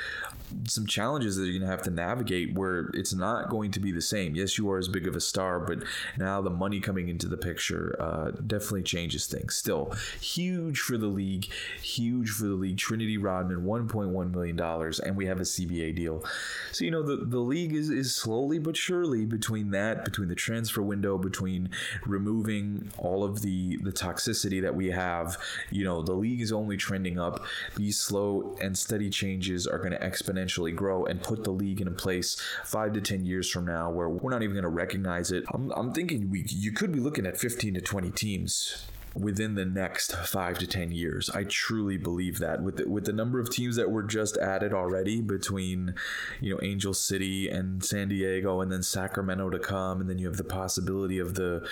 some 0.66 0.86
challenges 0.86 1.36
that 1.36 1.44
you're 1.44 1.60
going 1.60 1.62
to 1.62 1.68
have 1.68 1.82
to 1.84 1.92
navigate 1.92 2.54
where 2.54 2.90
it's 2.94 3.14
not 3.14 3.50
going 3.50 3.72
to 3.72 3.80
be 3.80 3.92
the 3.92 4.02
same. 4.02 4.36
Yes, 4.36 4.58
you 4.58 4.70
are 4.72 4.78
as 4.78 4.88
big 4.88 5.08
of 5.08 5.16
a 5.16 5.22
star, 5.22 5.60
but 5.60 5.84
now 6.18 6.42
the 6.42 6.50
money 6.50 6.80
coming 6.80 7.10
into 7.10 7.28
the 7.28 7.38
picture 7.38 7.96
uh, 8.00 8.32
definitely 8.32 8.84
changes 8.84 9.28
things. 9.28 9.56
Still, 9.56 9.94
huge 10.22 10.80
for 10.80 10.98
the 10.98 11.08
league, 11.08 11.48
huge 11.82 12.30
for 12.30 12.46
the 12.46 12.56
league. 12.56 12.78
Trinity 12.78 13.18
Rodman, 13.18 13.64
$1.1 13.64 14.32
million, 14.32 14.60
and 15.06 15.18
we 15.18 15.26
have 15.26 15.40
a 15.40 15.44
CBA 15.44 15.96
deal. 15.96 16.24
So, 16.72 16.86
you 16.86 16.92
know, 16.92 17.04
the, 17.04 17.18
the 17.18 17.40
league 17.40 17.74
is, 17.74 17.90
is 17.90 18.16
slowly 18.16 18.60
but 18.60 18.78
surely 18.78 19.26
between 19.28 19.72
that, 19.72 20.06
between 20.06 20.30
the 20.30 20.36
transfer 20.36 20.82
window, 20.82 21.18
between 21.18 21.70
removing 22.06 22.92
all 22.98 23.24
of 23.24 23.42
the, 23.42 23.78
the 23.78 23.92
toxicity 23.92 24.62
that 24.62 24.76
we 24.76 24.92
have, 24.92 25.38
you 25.72 25.84
know, 25.84 26.02
the 26.02 26.14
league 26.14 26.42
is 26.42 26.52
only 26.52 26.78
trending 26.78 27.20
up. 27.20 27.46
These 27.76 28.00
slow 28.00 28.56
and 28.62 28.78
steady 28.78 29.10
changes 29.10 29.68
are 29.68 29.78
going 29.78 29.92
to 29.92 30.00
exponentially 30.00 30.76
grow 30.76 31.06
and 31.06 31.22
put 31.22 31.44
the 31.44 31.52
league 31.52 31.82
in 31.82 31.88
a 31.88 31.92
place 31.92 32.38
five 32.64 32.94
to 32.94 33.02
10 33.02 33.26
years 33.26 33.50
from 33.50 33.66
now 33.66 33.90
where 33.92 34.10
we're 34.10 34.32
not 34.32 34.44
even 34.44 34.56
going 34.56 34.64
to 34.64 34.70
recognize 34.70 35.32
it. 35.32 35.44
I'm, 35.54 35.72
I'm 35.72 35.94
thinking 35.94 36.30
we, 36.30 36.46
you 36.48 36.72
could 36.72 36.92
be 36.92 37.00
looking 37.00 37.26
at 37.26 37.38
15 37.38 37.76
to 37.76 37.82
20 37.82 38.12
teams 38.12 38.86
within 39.18 39.56
the 39.56 39.66
next 39.66 40.16
five 40.16 40.58
to 40.60 40.68
ten 40.68 40.92
years. 40.92 41.30
I 41.32 41.44
truly 41.44 41.98
believe 41.98 42.40
that 42.40 42.62
with 42.62 42.78
the, 42.78 42.88
with 42.88 43.06
the 43.06 43.14
number 43.14 43.40
of 43.40 43.50
teams 43.50 43.76
that 43.76 43.90
were 43.90 44.04
just 44.04 44.38
added 44.38 44.74
already 44.74 45.22
between, 45.22 45.96
you 46.40 46.54
know, 46.54 46.60
Angel 46.62 46.94
City 46.94 47.50
and 47.50 47.84
San 47.84 48.10
Diego, 48.10 48.62
and 48.62 48.72
then 48.72 48.84
Sacramento 48.84 49.50
to 49.50 49.60
come, 49.60 50.02
and 50.02 50.10
then 50.10 50.20
you 50.20 50.28
have 50.28 50.38
the 50.38 50.44
possibility 50.44 51.20
of 51.20 51.34
the 51.34 51.68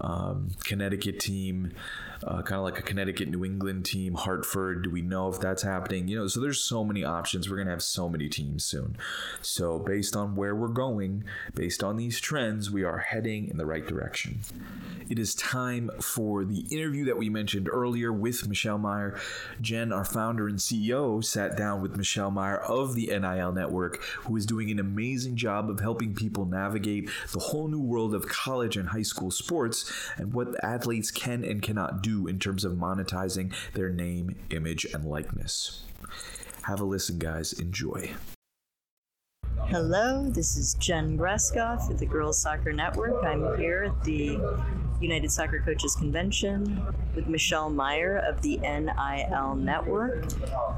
um, 0.00 0.48
Connecticut 0.64 1.20
team. 1.20 1.72
Uh, 2.24 2.42
kind 2.42 2.58
of 2.58 2.64
like 2.64 2.80
a 2.80 2.82
Connecticut 2.82 3.28
New 3.28 3.44
England 3.44 3.84
team, 3.84 4.14
Hartford. 4.14 4.82
Do 4.82 4.90
we 4.90 5.02
know 5.02 5.28
if 5.28 5.38
that's 5.38 5.62
happening? 5.62 6.08
You 6.08 6.18
know, 6.18 6.26
so 6.26 6.40
there's 6.40 6.60
so 6.60 6.82
many 6.82 7.04
options. 7.04 7.48
We're 7.48 7.58
gonna 7.58 7.70
have 7.70 7.80
so 7.80 8.08
many 8.08 8.28
teams 8.28 8.64
soon. 8.64 8.96
So 9.40 9.78
based 9.78 10.16
on 10.16 10.34
where 10.34 10.56
we're 10.56 10.66
going, 10.66 11.22
based 11.54 11.84
on 11.84 11.96
these 11.96 12.18
trends, 12.18 12.72
we 12.72 12.82
are 12.82 12.98
heading 12.98 13.46
in 13.46 13.56
the 13.56 13.66
right 13.66 13.86
direction. 13.86 14.40
It 15.08 15.20
is 15.20 15.32
time 15.36 15.90
for 16.00 16.44
the 16.44 16.66
interview 16.72 16.87
interview 16.88 17.04
that 17.04 17.18
we 17.18 17.28
mentioned 17.28 17.68
earlier 17.70 18.10
with 18.10 18.48
Michelle 18.48 18.78
Meyer, 18.78 19.20
Jen, 19.60 19.92
our 19.92 20.06
founder 20.06 20.48
and 20.48 20.58
CEO, 20.58 21.22
sat 21.22 21.54
down 21.54 21.82
with 21.82 21.98
Michelle 21.98 22.30
Meyer 22.30 22.56
of 22.56 22.94
the 22.94 23.08
NIL 23.08 23.52
Network, 23.52 24.02
who 24.20 24.34
is 24.36 24.46
doing 24.46 24.70
an 24.70 24.78
amazing 24.78 25.36
job 25.36 25.68
of 25.68 25.80
helping 25.80 26.14
people 26.14 26.46
navigate 26.46 27.10
the 27.32 27.40
whole 27.40 27.68
new 27.68 27.82
world 27.82 28.14
of 28.14 28.26
college 28.26 28.78
and 28.78 28.88
high 28.88 29.02
school 29.02 29.30
sports 29.30 29.92
and 30.16 30.32
what 30.32 30.48
athletes 30.64 31.10
can 31.10 31.44
and 31.44 31.60
cannot 31.60 32.02
do 32.02 32.26
in 32.26 32.38
terms 32.38 32.64
of 32.64 32.72
monetizing 32.72 33.52
their 33.74 33.90
name, 33.90 34.34
image, 34.48 34.86
and 34.86 35.04
likeness. 35.04 35.82
Have 36.62 36.80
a 36.80 36.84
listen, 36.86 37.18
guys. 37.18 37.52
Enjoy. 37.52 38.14
Hello, 39.66 40.26
this 40.30 40.56
is 40.56 40.72
Jen 40.74 41.18
Greskoff 41.18 41.90
at 41.90 41.98
the 41.98 42.06
Girls 42.06 42.40
Soccer 42.40 42.72
Network. 42.72 43.22
I'm 43.22 43.58
here 43.58 43.84
at 43.84 44.04
the 44.04 44.38
United 45.00 45.30
Soccer 45.30 45.60
Coaches 45.60 45.94
Convention 45.94 46.84
with 47.14 47.28
Michelle 47.28 47.70
Meyer 47.70 48.18
of 48.18 48.42
the 48.42 48.58
NIL 48.58 49.54
Network. 49.56 50.26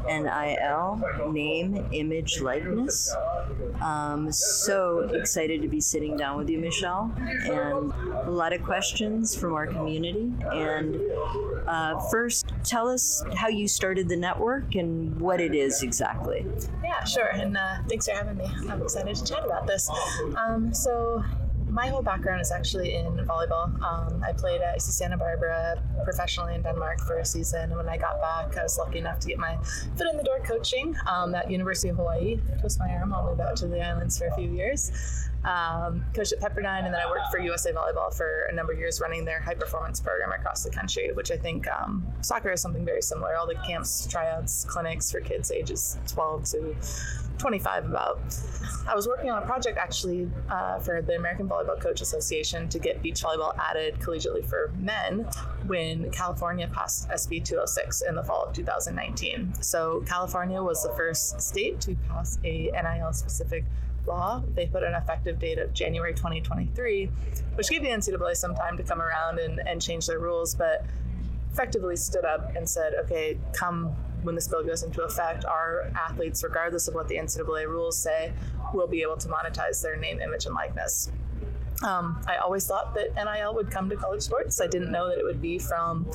NIL, 0.07 1.31
name, 1.33 1.87
image, 1.93 2.41
likeness. 2.41 3.15
Um, 3.81 4.31
so 4.33 5.01
excited 5.15 5.63
to 5.63 5.69
be 5.69 5.81
sitting 5.81 6.17
down 6.17 6.37
with 6.37 6.51
you, 6.51 6.59
Michelle, 6.59 7.13
and 7.19 7.93
a 8.25 8.31
lot 8.31 8.53
of 8.53 8.63
questions 8.63 9.35
from 9.37 9.55
our 9.55 9.67
community. 9.67 10.33
And 10.53 11.01
uh, 11.67 11.99
first, 12.11 12.53
tell 12.65 12.89
us 12.89 13.23
how 13.37 13.49
you 13.49 13.69
started 13.69 14.09
the 14.09 14.17
network 14.17 14.75
and 14.75 15.19
what 15.21 15.41
it 15.41 15.55
is 15.55 15.83
exactly. 15.83 16.45
Yeah, 16.83 17.05
sure. 17.05 17.29
And 17.29 17.57
uh, 17.57 17.77
thanks 17.89 18.09
for 18.09 18.15
having 18.15 18.37
me. 18.37 18.47
I'm 18.69 18.83
excited 18.83 19.15
to 19.15 19.25
chat 19.25 19.45
about 19.45 19.67
this. 19.67 19.91
Um, 20.37 20.73
so, 20.75 21.25
my 21.71 21.87
whole 21.89 22.03
background 22.03 22.41
is 22.41 22.51
actually 22.51 22.95
in 22.95 23.07
volleyball. 23.27 23.81
Um, 23.83 24.23
I 24.25 24.33
played 24.33 24.61
at 24.61 24.81
Santa 24.83 25.17
Barbara 25.17 25.83
professionally 26.05 26.55
in 26.55 26.63
Denmark 26.63 27.01
for 27.01 27.19
a 27.19 27.25
season. 27.25 27.77
When 27.77 27.89
I 27.89 27.97
got 27.97 28.21
back, 28.21 28.57
I 28.57 28.63
was 28.63 28.79
lucky 28.79 28.99
enough 28.99 29.21
to 29.21 29.29
get 29.29 29.39
my 29.39 29.57
foot 29.97 30.09
in 30.11 30.17
the 30.17 30.23
door 30.23 30.41
coaching 30.45 30.97
um, 31.07 31.35
at 31.35 31.51
University 31.51 31.89
of 31.89 31.97
Hawaii. 31.97 32.39
Twist 32.61 32.79
my 32.79 32.91
arm, 32.91 33.13
I'll 33.13 33.25
move 33.25 33.41
out 33.41 33.57
to 33.57 33.67
the 33.67 33.81
islands 33.81 34.19
for 34.19 34.27
a 34.27 34.35
few 34.35 34.51
years. 34.51 34.91
Um, 35.45 36.05
coached 36.15 36.33
at 36.33 36.41
Pepperdine, 36.41 36.85
and 36.85 36.93
then 36.93 37.01
I 37.01 37.07
worked 37.07 37.31
for 37.31 37.39
USA 37.39 37.73
Volleyball 37.73 38.15
for 38.15 38.47
a 38.51 38.55
number 38.55 38.75
of 38.75 38.79
years 38.79 39.01
running 39.01 39.25
their 39.25 39.41
high 39.41 39.55
performance 39.55 39.99
program 39.99 40.33
across 40.33 40.65
the 40.65 40.71
country, 40.71 41.13
which 41.15 41.31
I 41.31 41.37
think 41.37 41.67
um, 41.69 42.07
soccer 42.21 42.51
is 42.51 42.61
something 42.61 42.85
very 42.85 43.01
similar. 43.01 43.37
All 43.37 43.47
the 43.47 43.55
camps, 43.67 44.07
tryouts, 44.07 44.65
clinics 44.65 45.11
for 45.11 45.21
kids 45.21 45.51
ages 45.51 45.97
12 46.09 46.45
to 46.51 46.77
25 47.41 47.87
about. 47.87 48.21
I 48.87 48.95
was 48.95 49.09
working 49.09 49.31
on 49.31 49.43
a 49.43 49.47
project 49.47 49.79
actually 49.79 50.31
uh, 50.51 50.79
for 50.79 51.01
the 51.01 51.17
American 51.17 51.49
Volleyball 51.49 51.81
Coach 51.81 52.01
Association 52.01 52.69
to 52.69 52.79
get 52.79 53.03
beach 53.03 53.23
volleyball 53.23 53.57
added 53.59 53.99
collegiately 53.99 54.45
for 54.45 54.73
men 54.79 55.27
when 55.67 56.11
California 56.11 56.69
passed 56.73 57.09
SB 57.09 57.45
206 57.45 58.03
in 58.03 58.15
the 58.15 58.23
fall 58.23 58.45
of 58.45 58.55
2019. 58.55 59.55
So 59.63 60.05
California 60.07 60.63
was 60.63 60.83
the 60.83 60.93
first 60.93 61.41
state 61.41 61.81
to 61.83 61.97
pass 62.09 62.39
a 62.45 62.71
NIL 62.73 63.13
specific 63.13 63.65
law. 64.07 64.43
They 64.55 64.67
put 64.67 64.83
an 64.83 64.95
effective 64.95 65.39
date 65.39 65.59
of 65.59 65.73
January 65.73 66.13
2023, 66.13 67.07
which 67.55 67.69
gave 67.71 67.83
the 67.83 67.89
NCAA 67.89 68.37
some 68.37 68.55
time 68.55 68.77
to 68.77 68.83
come 68.83 69.01
around 69.01 69.39
and, 69.39 69.61
and 69.67 69.81
change 69.81 70.07
their 70.07 70.19
rules, 70.19 70.55
but 70.55 70.85
effectively 71.53 71.97
stood 71.97 72.25
up 72.25 72.55
and 72.55 72.69
said, 72.69 72.95
okay, 73.05 73.39
come 73.53 73.95
when 74.23 74.35
this 74.35 74.49
bill 74.49 74.65
goes 74.65 74.83
into 74.83 75.03
effect, 75.03 75.45
our 75.45 75.91
athletes, 75.95 76.43
regardless 76.43 76.89
of 76.89 76.95
what 76.95 77.09
the 77.09 77.17
NCAA 77.17 77.67
rules 77.67 77.99
say, 77.99 78.33
will 78.75 78.87
be 78.87 79.03
able 79.03 79.17
to 79.17 79.29
monetize 79.29 79.83
their 79.83 79.97
name, 79.97 80.21
image, 80.21 80.47
and 80.47 80.55
likeness. 80.55 81.11
Um, 81.83 82.21
I 82.27 82.37
always 82.37 82.67
thought 82.67 82.95
that 82.95 83.15
NIL 83.15 83.55
would 83.55 83.71
come 83.71 83.89
to 83.89 83.97
college 83.97 84.23
sports. 84.23 84.61
I 84.61 84.67
didn't 84.67 84.93
know 84.93 85.09
that 85.09 85.19
it 85.19 85.25
would 85.25 85.41
be 85.41 85.59
from 85.59 86.07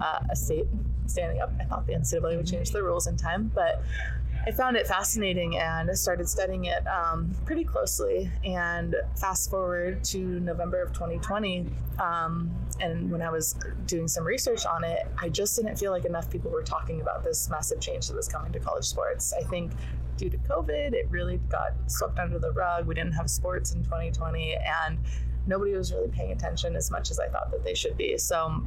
uh, 0.00 0.20
a 0.30 0.36
state 0.36 0.66
standing 1.06 1.40
up. 1.40 1.52
I 1.60 1.64
thought 1.64 1.86
the 1.86 1.92
NCAA 1.92 2.36
would 2.36 2.46
change 2.46 2.70
the 2.70 2.82
rules 2.82 3.06
in 3.06 3.16
time, 3.16 3.50
but 3.54 3.82
I 4.46 4.52
found 4.52 4.76
it 4.76 4.86
fascinating 4.86 5.58
and 5.58 5.96
started 5.98 6.28
studying 6.28 6.64
it 6.64 6.86
um, 6.86 7.34
pretty 7.44 7.64
closely. 7.64 8.30
And 8.44 8.96
fast 9.16 9.50
forward 9.50 10.02
to 10.04 10.18
November 10.18 10.82
of 10.82 10.92
2020, 10.92 11.66
um, 11.98 12.50
and 12.80 13.10
when 13.10 13.20
I 13.20 13.30
was 13.30 13.54
doing 13.86 14.08
some 14.08 14.24
research 14.24 14.64
on 14.64 14.82
it, 14.84 15.06
I 15.18 15.28
just 15.28 15.56
didn't 15.56 15.76
feel 15.76 15.92
like 15.92 16.06
enough 16.06 16.30
people 16.30 16.50
were 16.50 16.62
talking 16.62 17.02
about 17.02 17.22
this 17.22 17.50
massive 17.50 17.80
change 17.80 18.08
that 18.08 18.16
was 18.16 18.28
coming 18.28 18.50
to 18.52 18.58
college 18.58 18.86
sports. 18.86 19.34
I 19.34 19.42
think 19.42 19.72
due 20.16 20.30
to 20.30 20.38
COVID, 20.38 20.94
it 20.94 21.06
really 21.10 21.38
got 21.48 21.72
swept 21.86 22.18
under 22.18 22.38
the 22.38 22.52
rug. 22.52 22.86
We 22.86 22.94
didn't 22.94 23.12
have 23.12 23.28
sports 23.28 23.72
in 23.72 23.82
2020, 23.84 24.56
and 24.56 24.98
nobody 25.46 25.72
was 25.74 25.92
really 25.92 26.08
paying 26.08 26.32
attention 26.32 26.76
as 26.76 26.90
much 26.90 27.10
as 27.10 27.20
I 27.20 27.28
thought 27.28 27.50
that 27.50 27.62
they 27.62 27.74
should 27.74 27.98
be. 27.98 28.16
So 28.16 28.62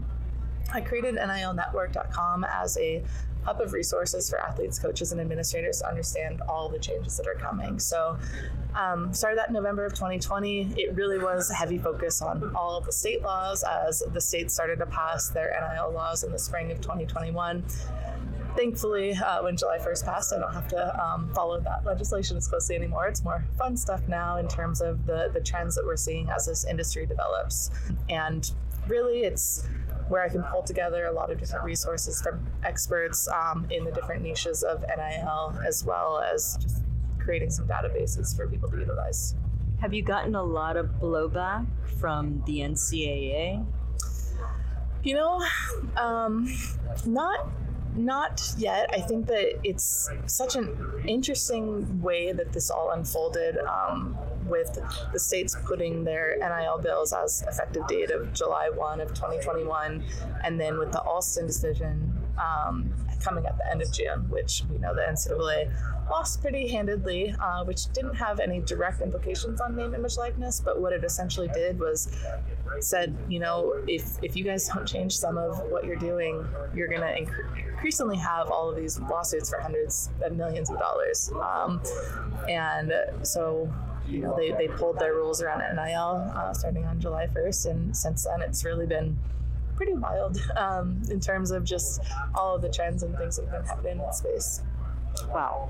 I 0.71 0.81
created 0.81 1.15
NILnetwork.com 1.15 2.43
as 2.43 2.77
a 2.77 3.03
hub 3.43 3.61
of 3.61 3.73
resources 3.73 4.29
for 4.29 4.39
athletes, 4.39 4.79
coaches, 4.79 5.11
and 5.11 5.21
administrators 5.21 5.79
to 5.79 5.87
understand 5.87 6.41
all 6.47 6.69
the 6.69 6.79
changes 6.79 7.17
that 7.17 7.27
are 7.27 7.35
coming. 7.35 7.79
So, 7.79 8.17
um, 8.75 9.13
started 9.13 9.37
that 9.37 9.49
in 9.49 9.53
November 9.53 9.85
of 9.85 9.93
2020. 9.93 10.73
It 10.77 10.95
really 10.95 11.19
was 11.19 11.51
a 11.51 11.53
heavy 11.53 11.77
focus 11.77 12.21
on 12.21 12.55
all 12.55 12.77
of 12.77 12.85
the 12.85 12.91
state 12.91 13.21
laws 13.21 13.63
as 13.63 14.01
the 14.13 14.21
states 14.21 14.53
started 14.53 14.79
to 14.79 14.87
pass 14.87 15.29
their 15.29 15.51
NIL 15.51 15.91
laws 15.91 16.23
in 16.23 16.31
the 16.31 16.39
spring 16.39 16.71
of 16.71 16.81
2021 16.81 17.63
thankfully, 18.55 19.13
uh, 19.13 19.43
when 19.43 19.57
July 19.57 19.77
1st 19.79 20.05
passed, 20.05 20.33
I 20.33 20.39
don't 20.39 20.53
have 20.53 20.67
to 20.69 21.03
um, 21.03 21.31
follow 21.33 21.59
that 21.59 21.85
legislation 21.85 22.37
as 22.37 22.47
closely 22.47 22.75
anymore. 22.75 23.07
It's 23.07 23.23
more 23.23 23.43
fun 23.57 23.75
stuff 23.75 24.01
now 24.07 24.37
in 24.37 24.47
terms 24.47 24.81
of 24.81 25.05
the, 25.05 25.29
the 25.33 25.41
trends 25.41 25.75
that 25.75 25.85
we're 25.85 25.97
seeing 25.97 26.29
as 26.29 26.45
this 26.45 26.65
industry 26.65 27.05
develops. 27.05 27.71
And 28.09 28.49
really, 28.87 29.23
it's 29.23 29.67
where 30.13 30.21
I 30.21 30.29
can 30.29 30.43
pull 30.43 30.61
together 30.61 31.07
a 31.07 31.11
lot 31.11 31.31
of 31.31 31.39
different 31.39 31.65
resources 31.65 32.21
from 32.21 32.45
experts 32.63 33.27
um, 33.29 33.65
in 33.71 33.83
the 33.83 33.91
different 33.91 34.21
niches 34.21 34.61
of 34.61 34.81
NIL, 34.81 35.59
as 35.67 35.83
well 35.83 36.19
as 36.19 36.55
just 36.61 36.83
creating 37.17 37.49
some 37.49 37.67
databases 37.67 38.35
for 38.37 38.47
people 38.47 38.69
to 38.69 38.77
utilize. 38.77 39.33
Have 39.81 39.91
you 39.91 40.03
gotten 40.03 40.35
a 40.35 40.43
lot 40.43 40.77
of 40.77 40.85
blowback 41.01 41.65
from 41.99 42.43
the 42.45 42.59
NCAA? 42.59 43.65
You 45.01 45.15
know, 45.15 45.43
um, 45.97 46.47
not 47.07 47.47
not 47.95 48.53
yet. 48.55 48.91
I 48.93 49.01
think 49.01 49.25
that 49.25 49.61
it's 49.63 50.11
such 50.27 50.55
an 50.55 50.77
interesting 51.07 52.03
way 52.03 52.33
that 52.33 52.53
this 52.53 52.69
all 52.69 52.91
unfolded 52.91 53.57
um, 53.57 54.15
with 54.47 54.77
the 55.11 55.19
states 55.19 55.55
putting 55.65 56.03
their 56.03 56.37
NIL 56.37 56.79
bills 56.79 57.13
as 57.13 57.43
effective 57.47 57.87
date 57.87 58.11
of 58.11 58.33
July 58.33 58.69
1 58.73 59.01
of 59.01 59.09
2021, 59.09 60.03
and 60.43 60.59
then 60.59 60.77
with 60.77 60.91
the 60.91 61.01
Alston 61.01 61.47
decision 61.47 62.13
um, 62.37 62.93
coming 63.21 63.45
at 63.45 63.57
the 63.57 63.69
end 63.71 63.81
of 63.81 63.91
June, 63.91 64.29
which 64.29 64.63
we 64.69 64.77
know 64.77 64.93
the 64.93 65.01
NCAA 65.01 65.71
lost 66.09 66.41
pretty 66.41 66.67
handedly, 66.67 67.33
uh, 67.41 67.63
which 67.63 67.91
didn't 67.93 68.15
have 68.15 68.39
any 68.39 68.59
direct 68.61 69.01
implications 69.01 69.61
on 69.61 69.75
name, 69.75 69.95
image, 69.95 70.17
likeness. 70.17 70.59
But 70.59 70.81
what 70.81 70.93
it 70.93 71.03
essentially 71.03 71.47
did 71.53 71.79
was 71.79 72.13
said, 72.79 73.15
you 73.29 73.39
know, 73.39 73.73
if 73.87 74.17
if 74.21 74.35
you 74.35 74.43
guys 74.43 74.67
don't 74.67 74.87
change 74.87 75.17
some 75.17 75.37
of 75.37 75.59
what 75.71 75.85
you're 75.85 75.95
doing, 75.95 76.45
you're 76.75 76.87
going 76.87 77.01
to 77.01 77.17
increasingly 77.17 78.17
have 78.17 78.49
all 78.49 78.69
of 78.69 78.75
these 78.75 78.99
lawsuits 78.99 79.49
for 79.49 79.59
hundreds 79.59 80.09
of 80.21 80.33
millions 80.33 80.69
of 80.69 80.79
dollars. 80.79 81.31
Um, 81.41 81.81
and 82.49 82.93
so 83.21 83.71
you 84.07 84.19
know, 84.19 84.35
they, 84.35 84.51
they 84.51 84.67
pulled 84.67 84.99
their 84.99 85.13
rules 85.13 85.41
around 85.41 85.59
NIL 85.75 86.31
uh, 86.35 86.53
starting 86.53 86.85
on 86.85 86.99
July 86.99 87.27
1st. 87.27 87.71
And 87.71 87.95
since 87.97 88.25
then, 88.25 88.41
it's 88.41 88.65
really 88.65 88.85
been 88.85 89.17
pretty 89.75 89.93
wild 89.93 90.39
um, 90.57 91.01
in 91.09 91.19
terms 91.19 91.51
of 91.51 91.63
just 91.63 92.01
all 92.35 92.55
of 92.55 92.61
the 92.61 92.69
trends 92.69 93.03
and 93.03 93.17
things 93.17 93.37
that 93.37 93.47
have 93.47 93.61
been 93.61 93.65
happening 93.65 93.91
in 93.93 93.97
that 93.99 94.15
space. 94.15 94.61
Wow. 95.29 95.69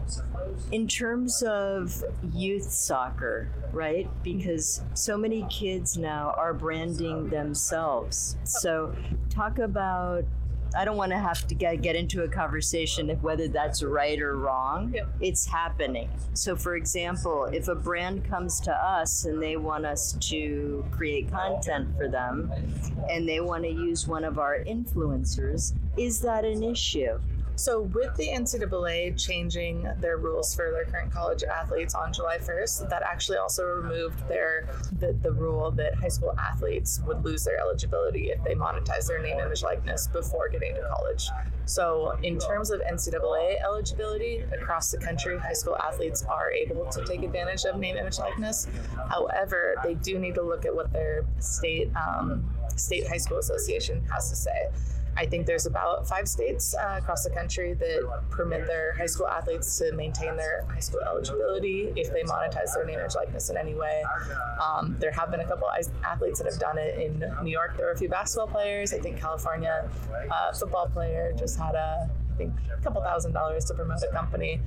In 0.72 0.88
terms 0.88 1.44
of 1.44 2.04
youth 2.32 2.72
soccer, 2.72 3.50
right? 3.72 4.10
Because 4.24 4.82
so 4.94 5.18
many 5.18 5.46
kids 5.50 5.98
now 5.98 6.34
are 6.38 6.54
branding 6.54 7.30
themselves. 7.30 8.38
So, 8.46 8.96
talk 9.30 9.60
about 9.60 10.24
I 10.76 10.86
don't 10.86 10.98
want 10.98 11.12
to 11.12 11.18
have 11.18 11.48
to 11.48 11.56
get, 11.56 11.82
get 11.82 11.96
into 11.96 12.24
a 12.24 12.28
conversation 12.28 13.10
of 13.10 13.24
whether 13.24 13.48
that's 13.48 13.84
right 13.84 14.20
or 14.22 14.38
wrong. 14.38 14.92
Yep. 14.94 15.08
It's 15.22 15.46
happening. 15.46 16.10
So, 16.34 16.56
for 16.56 16.76
example, 16.76 17.46
if 17.46 17.68
a 17.68 17.76
brand 17.76 18.26
comes 18.26 18.60
to 18.62 18.72
us 18.72 19.26
and 19.26 19.42
they 19.42 19.56
want 19.56 19.86
us 19.86 20.14
to 20.30 20.86
create 20.92 21.32
content 21.32 21.96
for 21.98 22.08
them 22.08 22.52
and 23.10 23.28
they 23.28 23.40
want 23.40 23.64
to 23.64 23.70
use 23.70 24.08
one 24.08 24.24
of 24.24 24.40
our 24.40 24.60
influencers, 24.64 25.74
is 25.98 26.22
that 26.22 26.46
an 26.46 26.64
issue? 26.64 27.20
So, 27.56 27.82
with 27.82 28.16
the 28.16 28.30
NCAA 28.30 29.16
changing 29.24 29.88
their 30.00 30.18
rules 30.18 30.56
for 30.56 30.72
their 30.72 30.86
current 30.86 31.12
college 31.14 31.44
athletes 31.44 31.94
on 31.94 32.12
July 32.12 32.40
1st, 32.40 32.90
that 32.90 33.04
actually 33.04 33.38
also 33.38 33.64
removed 33.64 34.28
their 34.28 34.68
the, 35.00 35.14
the 35.22 35.32
rule 35.32 35.70
that 35.72 35.94
high 35.96 36.08
school 36.08 36.34
athletes 36.40 37.00
would 37.06 37.24
lose 37.24 37.44
their 37.44 37.60
eligibility 37.60 38.32
if 38.32 38.44
they 38.44 38.56
monetize 38.56 39.08
their 39.08 39.22
name, 39.22 39.38
image, 39.38 39.62
likeness 39.62 40.08
before 40.08 40.50
getting 40.50 40.74
to 40.74 40.82
college. 40.82 41.30
So, 41.66 42.18
in 42.24 42.40
terms 42.40 42.72
of 42.72 42.82
NCAA 42.82 43.62
eligibility 43.64 44.44
across 44.52 44.90
the 44.90 44.98
country, 44.98 45.38
high 45.38 45.54
school 45.54 45.78
athletes 45.78 46.24
are 46.24 46.52
able 46.52 46.88
to 46.88 47.06
take 47.06 47.22
advantage 47.22 47.66
of 47.66 47.80
name, 47.80 47.98
image, 47.98 48.18
likeness. 48.18 48.68
However, 49.10 49.76
they 49.84 49.94
do 49.94 50.18
need 50.18 50.34
to 50.36 50.42
look 50.42 50.66
at 50.66 50.74
what 50.74 50.92
their 50.92 51.24
state 51.40 51.92
um, 51.96 52.50
state 52.76 53.08
high 53.08 53.18
school 53.18 53.38
association 53.38 54.04
has 54.12 54.32
to 54.32 54.36
say 54.36 54.70
I 55.16 55.26
think 55.26 55.46
there's 55.46 55.66
about 55.66 56.08
five 56.08 56.28
states 56.28 56.76
uh, 56.76 57.00
across 57.02 57.24
the 57.24 57.30
country 57.30 57.74
that 57.74 58.22
permit 58.30 58.66
their 58.66 58.94
high 58.96 59.06
school 59.06 59.28
athletes 59.28 59.78
to 59.80 59.92
maintain 59.94 60.36
their 60.36 60.66
high 60.72 60.80
school 60.80 61.02
eligibility 61.02 61.94
if 61.96 62.12
they 62.12 62.24
monetize 62.24 62.74
their 62.74 62.86
name, 62.86 63.00
image, 63.00 63.16
likeness 63.16 63.50
in 63.50 63.58
any 63.58 63.76
way. 63.76 64.04
Um, 64.62 64.96
there 65.00 65.12
have 65.12 65.32
been 65.32 65.42
a 65.42 65.48
couple 65.48 65.68
athletes 66.04 66.40
that 66.40 66.52
have 66.52 66.60
done 66.60 66.78
it 66.78 66.98
in 67.00 67.20
New 67.44 67.52
York. 67.52 67.78
There 67.78 67.86
were 67.86 67.92
a 67.92 67.98
few 67.98 68.10
basketball 68.10 68.48
players. 68.48 68.94
I 68.94 69.00
think 69.00 69.20
California 69.20 69.90
uh, 70.32 70.54
football 70.54 70.88
player 70.88 71.34
just 71.38 71.58
had 71.58 71.76
a 71.76 72.10
I 72.34 72.36
think 72.36 72.54
a 72.76 72.82
couple 72.82 73.02
thousand 73.02 73.34
dollars 73.34 73.66
to 73.66 73.76
promote 73.76 74.02
a 74.02 74.12
company, 74.12 74.60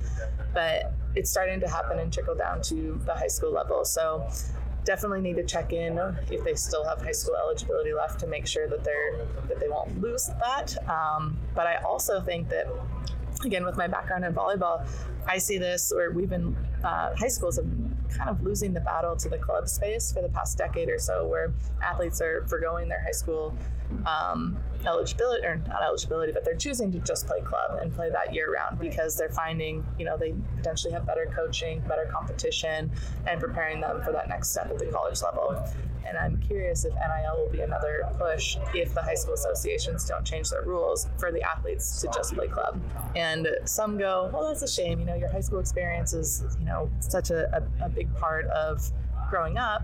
but 0.53 0.93
it's 1.15 1.29
starting 1.29 1.59
to 1.59 1.67
happen 1.67 1.99
and 1.99 2.13
trickle 2.13 2.35
down 2.35 2.61
to 2.63 2.99
the 3.05 3.13
high 3.13 3.27
school 3.27 3.51
level. 3.51 3.83
So 3.83 4.25
definitely 4.87 5.19
need 5.19 5.35
to 5.35 5.43
check 5.43 5.73
in 5.73 5.99
if 6.31 6.43
they 6.45 6.55
still 6.55 6.83
have 6.85 7.01
high 7.01 7.11
school 7.11 7.35
eligibility 7.35 7.93
left 7.93 8.19
to 8.21 8.25
make 8.25 8.47
sure 8.47 8.69
that 8.69 8.83
they're 8.85 9.25
that 9.49 9.59
they 9.59 9.67
won't 9.67 10.01
lose 10.01 10.29
that. 10.39 10.75
Um, 10.89 11.37
but 11.53 11.67
I 11.67 11.75
also 11.83 12.21
think 12.21 12.47
that 12.49 12.67
again 13.43 13.65
with 13.65 13.77
my 13.77 13.87
background 13.87 14.23
in 14.23 14.33
volleyball, 14.33 14.87
I 15.27 15.37
see 15.37 15.57
this 15.57 15.91
where 15.93 16.11
we've 16.11 16.29
been 16.29 16.55
uh, 16.83 17.13
high 17.15 17.27
schools 17.27 17.57
have 17.57 17.67
kind 18.17 18.29
of 18.29 18.41
losing 18.41 18.73
the 18.73 18.79
battle 18.79 19.15
to 19.17 19.27
the 19.27 19.37
club 19.37 19.67
space 19.67 20.13
for 20.13 20.21
the 20.21 20.29
past 20.29 20.57
decade 20.57 20.89
or 20.89 20.97
so, 20.97 21.27
where 21.27 21.51
athletes 21.83 22.21
are 22.21 22.47
foregoing 22.47 22.87
their 22.87 23.03
high 23.03 23.11
school 23.11 23.53
um, 24.05 24.57
eligibility 24.85 25.45
or 25.45 25.57
not 25.67 25.83
eligibility, 25.83 26.31
but 26.31 26.45
they're 26.45 26.55
choosing 26.55 26.91
to 26.91 26.99
just 26.99 27.27
play 27.27 27.41
club 27.41 27.79
and 27.81 27.93
play 27.93 28.09
that 28.09 28.33
year 28.33 28.53
round 28.53 28.79
because 28.79 29.15
they're 29.15 29.29
finding, 29.29 29.85
you 29.97 30.05
know, 30.05 30.17
they 30.17 30.33
potentially 30.55 30.93
have 30.93 31.05
better 31.05 31.31
coaching, 31.35 31.79
better 31.87 32.09
competition, 32.11 32.91
and 33.27 33.39
preparing 33.39 33.81
them 33.81 34.01
for 34.03 34.11
that 34.11 34.29
next 34.29 34.51
step 34.51 34.69
at 34.69 34.79
the 34.79 34.85
college 34.85 35.21
level. 35.21 35.61
And 36.07 36.17
I'm 36.17 36.37
curious 36.37 36.85
if 36.85 36.93
NIL 36.93 37.37
will 37.37 37.51
be 37.51 37.59
another 37.59 38.03
push 38.17 38.57
if 38.73 38.93
the 38.93 39.01
high 39.01 39.15
school 39.15 39.33
associations 39.33 40.05
don't 40.05 40.23
change 40.23 40.49
their 40.49 40.63
rules 40.63 41.09
for 41.17 41.33
the 41.33 41.41
athletes 41.41 41.99
to 42.01 42.07
just 42.15 42.33
play 42.33 42.47
club. 42.47 42.79
And 43.15 43.47
some 43.65 43.97
go, 43.97 44.29
well, 44.31 44.47
that's 44.47 44.61
a 44.61 44.67
shame. 44.67 44.99
You 44.99 45.05
know, 45.05 45.15
your 45.15 45.29
high 45.29 45.41
school 45.41 45.59
experience 45.59 46.13
is, 46.13 46.43
you 46.59 46.65
know, 46.65 46.89
such 46.99 47.29
a, 47.29 47.53
a, 47.81 47.85
a 47.85 47.89
big 47.89 48.13
part 48.15 48.45
of 48.47 48.89
growing 49.29 49.57
up. 49.57 49.83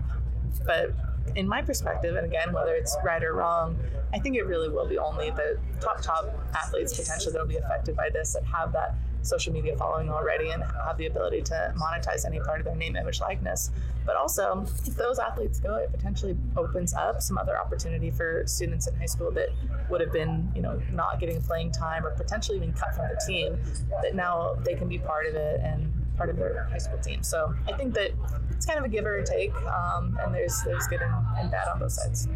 But 0.64 0.94
in 1.36 1.48
my 1.48 1.62
perspective, 1.62 2.16
and 2.16 2.26
again, 2.26 2.52
whether 2.52 2.74
it's 2.74 2.96
right 3.04 3.22
or 3.22 3.34
wrong, 3.34 3.78
I 4.12 4.18
think 4.18 4.36
it 4.36 4.42
really 4.42 4.68
will 4.68 4.86
be 4.86 4.98
only 4.98 5.30
the 5.30 5.58
top, 5.80 6.00
top 6.00 6.26
athletes 6.54 6.96
potentially 6.96 7.32
that 7.32 7.40
will 7.40 7.48
be 7.48 7.56
affected 7.56 7.96
by 7.96 8.10
this 8.10 8.34
that 8.34 8.44
have 8.44 8.72
that 8.72 8.94
social 9.22 9.52
media 9.52 9.76
following 9.76 10.10
already 10.10 10.50
and 10.50 10.62
have 10.62 10.98
the 10.98 11.06
ability 11.06 11.40
to 11.40 11.74
monetize 11.76 12.26
any 12.26 12.38
part 12.40 12.60
of 12.60 12.66
their 12.66 12.76
name, 12.76 12.94
image, 12.94 13.20
likeness. 13.20 13.70
But 14.04 14.16
also, 14.16 14.66
if 14.86 14.96
those 14.96 15.18
athletes 15.18 15.58
go, 15.58 15.76
it 15.76 15.90
potentially 15.90 16.36
opens 16.56 16.92
up 16.92 17.22
some 17.22 17.38
other 17.38 17.58
opportunity 17.58 18.10
for 18.10 18.42
students 18.46 18.86
in 18.86 18.94
high 18.96 19.06
school 19.06 19.30
that 19.32 19.48
would 19.88 20.02
have 20.02 20.12
been, 20.12 20.52
you 20.54 20.60
know, 20.60 20.80
not 20.92 21.20
getting 21.20 21.40
playing 21.40 21.72
time 21.72 22.04
or 22.04 22.10
potentially 22.10 22.58
even 22.58 22.72
cut 22.74 22.94
from 22.94 23.08
the 23.08 23.20
team. 23.26 23.58
That 24.02 24.14
now 24.14 24.56
they 24.64 24.74
can 24.74 24.88
be 24.88 24.98
part 24.98 25.26
of 25.26 25.34
it 25.34 25.60
and 25.60 25.90
part 26.16 26.30
of 26.30 26.36
their 26.36 26.64
high 26.70 26.78
school 26.78 26.98
team. 26.98 27.22
So 27.22 27.54
I 27.66 27.72
think 27.72 27.94
that 27.94 28.12
it's 28.50 28.66
kind 28.66 28.78
of 28.78 28.84
a 28.84 28.88
give 28.88 29.04
or 29.06 29.22
take, 29.22 29.54
um, 29.64 30.18
and 30.22 30.34
there's 30.34 30.62
there's 30.62 30.86
good 30.86 31.02
and, 31.02 31.14
and 31.38 31.50
bad 31.50 31.68
on 31.68 31.78
both 31.78 31.92
sides. 31.92 32.28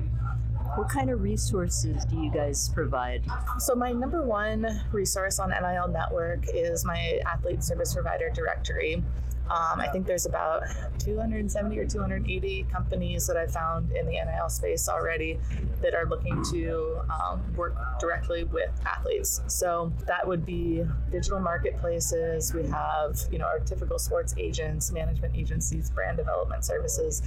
What 0.75 0.89
kind 0.89 1.11
of 1.11 1.23
resources 1.23 2.05
do 2.05 2.21
you 2.21 2.31
guys 2.31 2.69
provide? 2.69 3.25
So, 3.59 3.75
my 3.75 3.91
number 3.91 4.23
one 4.23 4.83
resource 4.93 5.39
on 5.39 5.51
NIL 5.51 5.89
Network 5.89 6.45
is 6.53 6.85
my 6.85 7.21
athlete 7.27 7.65
service 7.65 7.95
provider 7.95 8.31
directory. 8.31 9.03
Um, 9.50 9.81
I 9.81 9.88
think 9.88 10.07
there's 10.07 10.26
about 10.26 10.62
270 10.99 11.78
or 11.78 11.87
280 11.87 12.67
companies 12.71 13.26
that 13.26 13.37
I 13.37 13.47
found 13.47 13.90
in 13.93 14.05
the 14.05 14.12
NIL 14.12 14.49
space 14.50 14.88
already 14.88 15.38
that 15.81 15.95
are 15.95 16.07
looking 16.07 16.43
to 16.50 17.00
um, 17.09 17.43
work 17.57 17.75
directly 17.99 18.45
with 18.45 18.71
athletes. 18.85 19.40
So 19.47 19.93
that 20.07 20.26
would 20.26 20.45
be 20.45 20.85
digital 21.11 21.40
marketplaces. 21.40 22.52
We 22.52 22.67
have, 22.67 23.19
you 23.31 23.38
know, 23.38 23.47
our 23.47 23.61
typical 23.61 23.99
sports 23.99 24.35
agents, 24.37 24.92
management 24.92 25.35
agencies, 25.35 25.90
brand 25.90 26.18
development 26.18 26.64
services, 26.64 27.23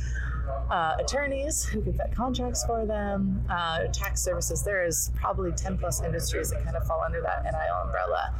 uh, 0.69 0.97
attorneys 0.99 1.63
who 1.63 1.81
can 1.81 1.93
vet 1.93 2.15
contracts 2.15 2.63
for 2.65 2.85
them, 2.85 3.43
uh, 3.49 3.85
tax 3.87 4.21
services. 4.21 4.63
There 4.63 4.85
is 4.85 5.11
probably 5.15 5.51
10 5.53 5.77
plus 5.77 6.03
industries 6.03 6.51
that 6.51 6.63
kind 6.63 6.75
of 6.75 6.85
fall 6.85 7.01
under 7.03 7.21
that 7.21 7.43
NIL 7.43 7.81
umbrella. 7.83 8.33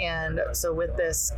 And 0.00 0.40
so 0.52 0.72
with 0.72 0.96
this 0.96 1.32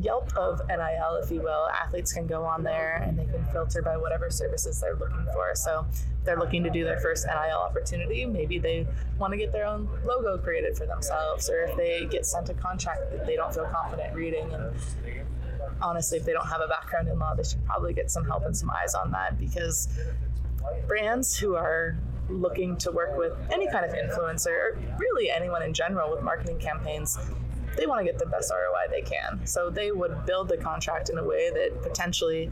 Yelp 0.00 0.36
of 0.36 0.60
NIL, 0.68 1.20
if 1.22 1.30
you 1.30 1.40
will. 1.40 1.68
Athletes 1.68 2.12
can 2.12 2.26
go 2.26 2.44
on 2.44 2.64
there 2.64 2.96
and 2.96 3.18
they 3.18 3.26
can 3.26 3.44
filter 3.52 3.80
by 3.80 3.96
whatever 3.96 4.28
services 4.28 4.80
they're 4.80 4.96
looking 4.96 5.24
for. 5.32 5.54
So 5.54 5.86
they're 6.24 6.38
looking 6.38 6.64
to 6.64 6.70
do 6.70 6.84
their 6.84 6.98
first 6.98 7.26
NIL 7.26 7.58
opportunity. 7.58 8.26
Maybe 8.26 8.58
they 8.58 8.86
want 9.18 9.32
to 9.32 9.36
get 9.36 9.52
their 9.52 9.66
own 9.66 9.88
logo 10.04 10.36
created 10.38 10.76
for 10.76 10.86
themselves, 10.86 11.48
or 11.48 11.62
if 11.62 11.76
they 11.76 12.06
get 12.06 12.26
sent 12.26 12.48
a 12.48 12.54
contract 12.54 13.12
that 13.12 13.26
they 13.26 13.36
don't 13.36 13.54
feel 13.54 13.66
confident 13.66 14.14
reading. 14.14 14.52
And 14.52 14.72
honestly, 15.80 16.18
if 16.18 16.24
they 16.24 16.32
don't 16.32 16.48
have 16.48 16.60
a 16.60 16.68
background 16.68 17.08
in 17.08 17.18
law, 17.18 17.34
they 17.34 17.44
should 17.44 17.64
probably 17.64 17.92
get 17.92 18.10
some 18.10 18.24
help 18.24 18.44
and 18.46 18.56
some 18.56 18.70
eyes 18.70 18.94
on 18.94 19.12
that 19.12 19.38
because 19.38 19.88
brands 20.88 21.36
who 21.36 21.54
are 21.54 21.96
looking 22.28 22.76
to 22.78 22.90
work 22.90 23.16
with 23.16 23.32
any 23.52 23.70
kind 23.70 23.84
of 23.84 23.92
influencer, 23.92 24.48
or 24.48 24.78
really 24.98 25.30
anyone 25.30 25.62
in 25.62 25.74
general 25.74 26.10
with 26.10 26.22
marketing 26.22 26.58
campaigns, 26.58 27.18
they 27.76 27.86
want 27.86 28.04
to 28.04 28.04
get 28.04 28.18
the 28.18 28.26
best 28.26 28.52
ROI 28.52 28.90
they 28.90 29.02
can. 29.02 29.46
So 29.46 29.70
they 29.70 29.92
would 29.92 30.26
build 30.26 30.48
the 30.48 30.56
contract 30.56 31.10
in 31.10 31.18
a 31.18 31.24
way 31.24 31.50
that 31.50 31.82
potentially 31.82 32.50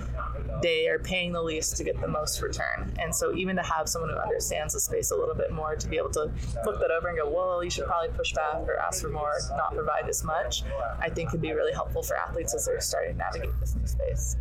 they 0.62 0.88
are 0.88 0.98
paying 0.98 1.32
the 1.32 1.42
least 1.42 1.76
to 1.76 1.84
get 1.84 2.00
the 2.00 2.08
most 2.08 2.40
return. 2.42 2.92
And 2.98 3.14
so 3.14 3.34
even 3.34 3.56
to 3.56 3.62
have 3.62 3.88
someone 3.88 4.10
who 4.10 4.16
understands 4.16 4.74
the 4.74 4.80
space 4.80 5.10
a 5.10 5.16
little 5.16 5.34
bit 5.34 5.52
more 5.52 5.76
to 5.76 5.88
be 5.88 5.96
able 5.96 6.10
to 6.10 6.30
look 6.64 6.80
that 6.80 6.90
over 6.90 7.08
and 7.08 7.18
go, 7.18 7.30
well, 7.30 7.62
you 7.62 7.70
should 7.70 7.86
probably 7.86 8.10
push 8.16 8.32
back 8.32 8.56
or 8.66 8.78
ask 8.78 9.02
for 9.02 9.10
more, 9.10 9.34
not 9.56 9.74
provide 9.74 10.08
as 10.08 10.24
much, 10.24 10.64
I 11.00 11.08
think 11.08 11.30
could 11.30 11.42
be 11.42 11.52
really 11.52 11.72
helpful 11.72 12.02
for 12.02 12.16
athletes 12.16 12.54
as 12.54 12.66
they're 12.66 12.80
starting 12.80 13.12
to 13.12 13.18
navigate 13.18 13.58
this 13.60 13.74
new 13.74 13.86
space. 13.86 14.36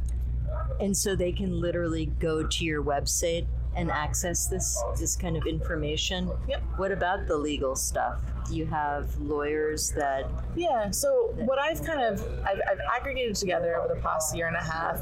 And 0.80 0.96
so 0.96 1.15
they 1.15 1.32
can 1.32 1.60
literally 1.60 2.08
go 2.20 2.46
to 2.46 2.65
your 2.65 2.84
website 2.84 3.46
and 3.75 3.89
access 3.89 4.47
this 4.47 4.81
this 4.99 5.15
kind 5.15 5.38
of 5.38 5.45
information. 5.45 6.29
Yep. 6.47 6.62
What 6.77 6.91
about 6.91 7.27
the 7.27 7.38
legal 7.38 7.75
stuff? 7.75 8.19
Do 8.47 8.57
you 8.57 8.65
have 8.65 9.15
lawyers 9.21 9.91
that? 9.91 10.29
Yeah. 10.55 10.91
So 10.91 11.34
what 11.38 11.57
I've 11.57 11.81
kind 11.84 12.01
of 12.01 12.21
I've, 12.45 12.60
I've 12.69 12.79
aggregated 12.97 13.36
together 13.36 13.77
over 13.77 13.93
the 13.93 14.01
past 14.01 14.36
year 14.36 14.47
and 14.47 14.55
a 14.55 14.63
half. 14.63 14.99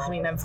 I 0.00 0.08
mean, 0.08 0.26
I'm 0.26 0.38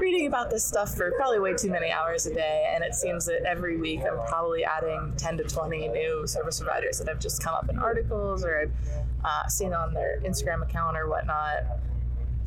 reading 0.00 0.26
about 0.26 0.50
this 0.50 0.64
stuff 0.64 0.94
for 0.94 1.12
probably 1.12 1.38
way 1.38 1.54
too 1.54 1.70
many 1.70 1.90
hours 1.90 2.26
a 2.26 2.34
day, 2.34 2.70
and 2.74 2.82
it 2.82 2.94
seems 2.94 3.26
that 3.26 3.42
every 3.44 3.76
week 3.76 4.00
I'm 4.00 4.26
probably 4.26 4.64
adding 4.64 5.12
10 5.16 5.36
to 5.38 5.44
20 5.44 5.88
new 5.88 6.26
service 6.26 6.58
providers 6.58 6.98
that 6.98 7.08
have 7.08 7.20
just 7.20 7.42
come 7.42 7.54
up 7.54 7.68
in 7.68 7.78
articles 7.78 8.44
or 8.44 8.62
I've 8.62 8.72
uh, 9.24 9.46
seen 9.48 9.72
on 9.72 9.94
their 9.94 10.20
Instagram 10.24 10.62
account 10.62 10.96
or 10.96 11.08
whatnot 11.08 11.64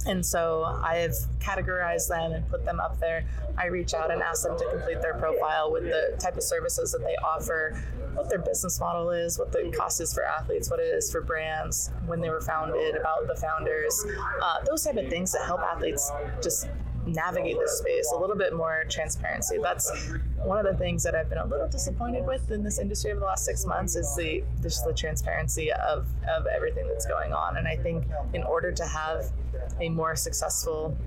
and 0.05 0.25
so 0.25 0.63
I 0.63 0.97
have 0.97 1.13
categorized 1.39 2.09
them 2.09 2.33
and 2.33 2.47
put 2.49 2.65
them 2.65 2.79
up 2.79 2.99
there. 2.99 3.25
I 3.57 3.67
reach 3.67 3.93
out 3.93 4.11
and 4.11 4.21
ask 4.21 4.43
them 4.43 4.57
to 4.57 4.69
complete 4.69 5.01
their 5.01 5.13
profile 5.13 5.71
with 5.71 5.83
the 5.83 6.17
type 6.19 6.35
of 6.35 6.43
services 6.43 6.91
that 6.91 7.03
they 7.03 7.15
offer, 7.23 7.81
what 8.13 8.29
their 8.29 8.39
business 8.39 8.79
model 8.79 9.11
is, 9.11 9.39
what 9.39 9.51
the 9.51 9.71
cost 9.75 10.01
is 10.01 10.13
for 10.13 10.23
athletes, 10.25 10.69
what 10.69 10.79
it 10.79 10.93
is 10.93 11.11
for 11.11 11.21
brands, 11.21 11.91
when 12.05 12.19
they 12.19 12.29
were 12.29 12.41
founded, 12.41 12.95
about 12.95 13.27
the 13.27 13.35
founders, 13.35 14.05
uh, 14.41 14.63
those 14.65 14.83
type 14.83 14.97
of 14.97 15.07
things 15.09 15.31
that 15.31 15.45
help 15.45 15.61
athletes 15.61 16.11
just 16.41 16.67
navigate 17.05 17.57
this 17.59 17.79
space 17.79 18.11
a 18.15 18.17
little 18.17 18.35
bit 18.35 18.55
more 18.55 18.85
transparency 18.89 19.57
that's 19.61 19.91
one 20.37 20.57
of 20.57 20.65
the 20.65 20.77
things 20.77 21.03
that 21.03 21.13
i've 21.15 21.27
been 21.27 21.37
a 21.37 21.45
little 21.45 21.67
disappointed 21.67 22.25
with 22.25 22.49
in 22.49 22.63
this 22.63 22.79
industry 22.79 23.11
over 23.11 23.19
the 23.19 23.25
last 23.25 23.43
six 23.43 23.65
months 23.65 23.97
is 23.97 24.15
the 24.15 24.41
just 24.61 24.85
the 24.85 24.93
transparency 24.93 25.69
of 25.73 26.07
of 26.29 26.45
everything 26.47 26.87
that's 26.87 27.05
going 27.05 27.33
on 27.33 27.57
and 27.57 27.67
i 27.67 27.75
think 27.75 28.05
in 28.33 28.41
order 28.43 28.71
to 28.71 28.85
have 28.85 29.31
a 29.79 29.89
more 29.89 30.15
successful 30.15 30.97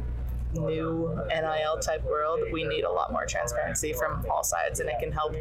new 0.52 1.20
NIL 1.28 1.78
type 1.80 2.04
world, 2.04 2.40
we 2.52 2.64
need 2.64 2.84
a 2.84 2.90
lot 2.90 3.12
more 3.12 3.26
transparency 3.26 3.92
from 3.92 4.24
all 4.30 4.42
sides, 4.42 4.80
and 4.80 4.88
it 4.88 4.96
can 4.98 5.12
help 5.12 5.34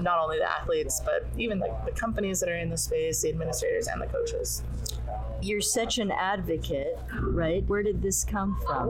not 0.00 0.18
only 0.18 0.38
the 0.38 0.50
athletes 0.50 1.00
but 1.04 1.26
even 1.36 1.58
the, 1.58 1.74
the 1.84 1.92
companies 1.92 2.40
that 2.40 2.48
are 2.48 2.56
in 2.56 2.70
the 2.70 2.76
space, 2.76 3.22
the 3.22 3.28
administrators, 3.28 3.88
and 3.88 4.00
the 4.00 4.06
coaches. 4.06 4.62
You're 5.42 5.60
such 5.60 5.98
an 5.98 6.10
advocate, 6.10 6.98
right? 7.20 7.62
Where 7.68 7.82
did 7.82 8.00
this 8.00 8.24
come 8.24 8.58
from? 8.66 8.88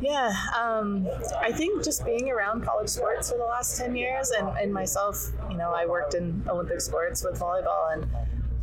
Yeah, 0.00 0.32
um, 0.60 1.08
I 1.38 1.52
think 1.52 1.84
just 1.84 2.04
being 2.04 2.30
around 2.30 2.64
college 2.64 2.88
sports 2.88 3.30
for 3.30 3.38
the 3.38 3.44
last 3.44 3.78
10 3.78 3.94
years, 3.94 4.30
and, 4.30 4.48
and 4.58 4.72
myself, 4.72 5.30
you 5.48 5.56
know, 5.56 5.70
I 5.70 5.86
worked 5.86 6.14
in 6.14 6.44
Olympic 6.48 6.80
sports 6.80 7.24
with 7.24 7.38
volleyball, 7.38 7.92
and 7.92 8.06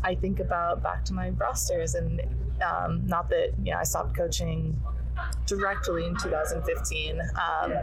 I 0.04 0.16
think 0.16 0.40
about 0.40 0.84
back 0.84 1.06
to 1.06 1.14
my 1.14 1.30
rosters 1.30 1.96
and 1.96 2.22
um, 2.62 3.06
not 3.08 3.30
that 3.30 3.54
you 3.64 3.72
know 3.72 3.80
I 3.80 3.84
stopped 3.84 4.16
coaching 4.16 4.80
directly 5.46 6.06
in 6.06 6.16
2015. 6.18 7.20
Um, 7.22 7.74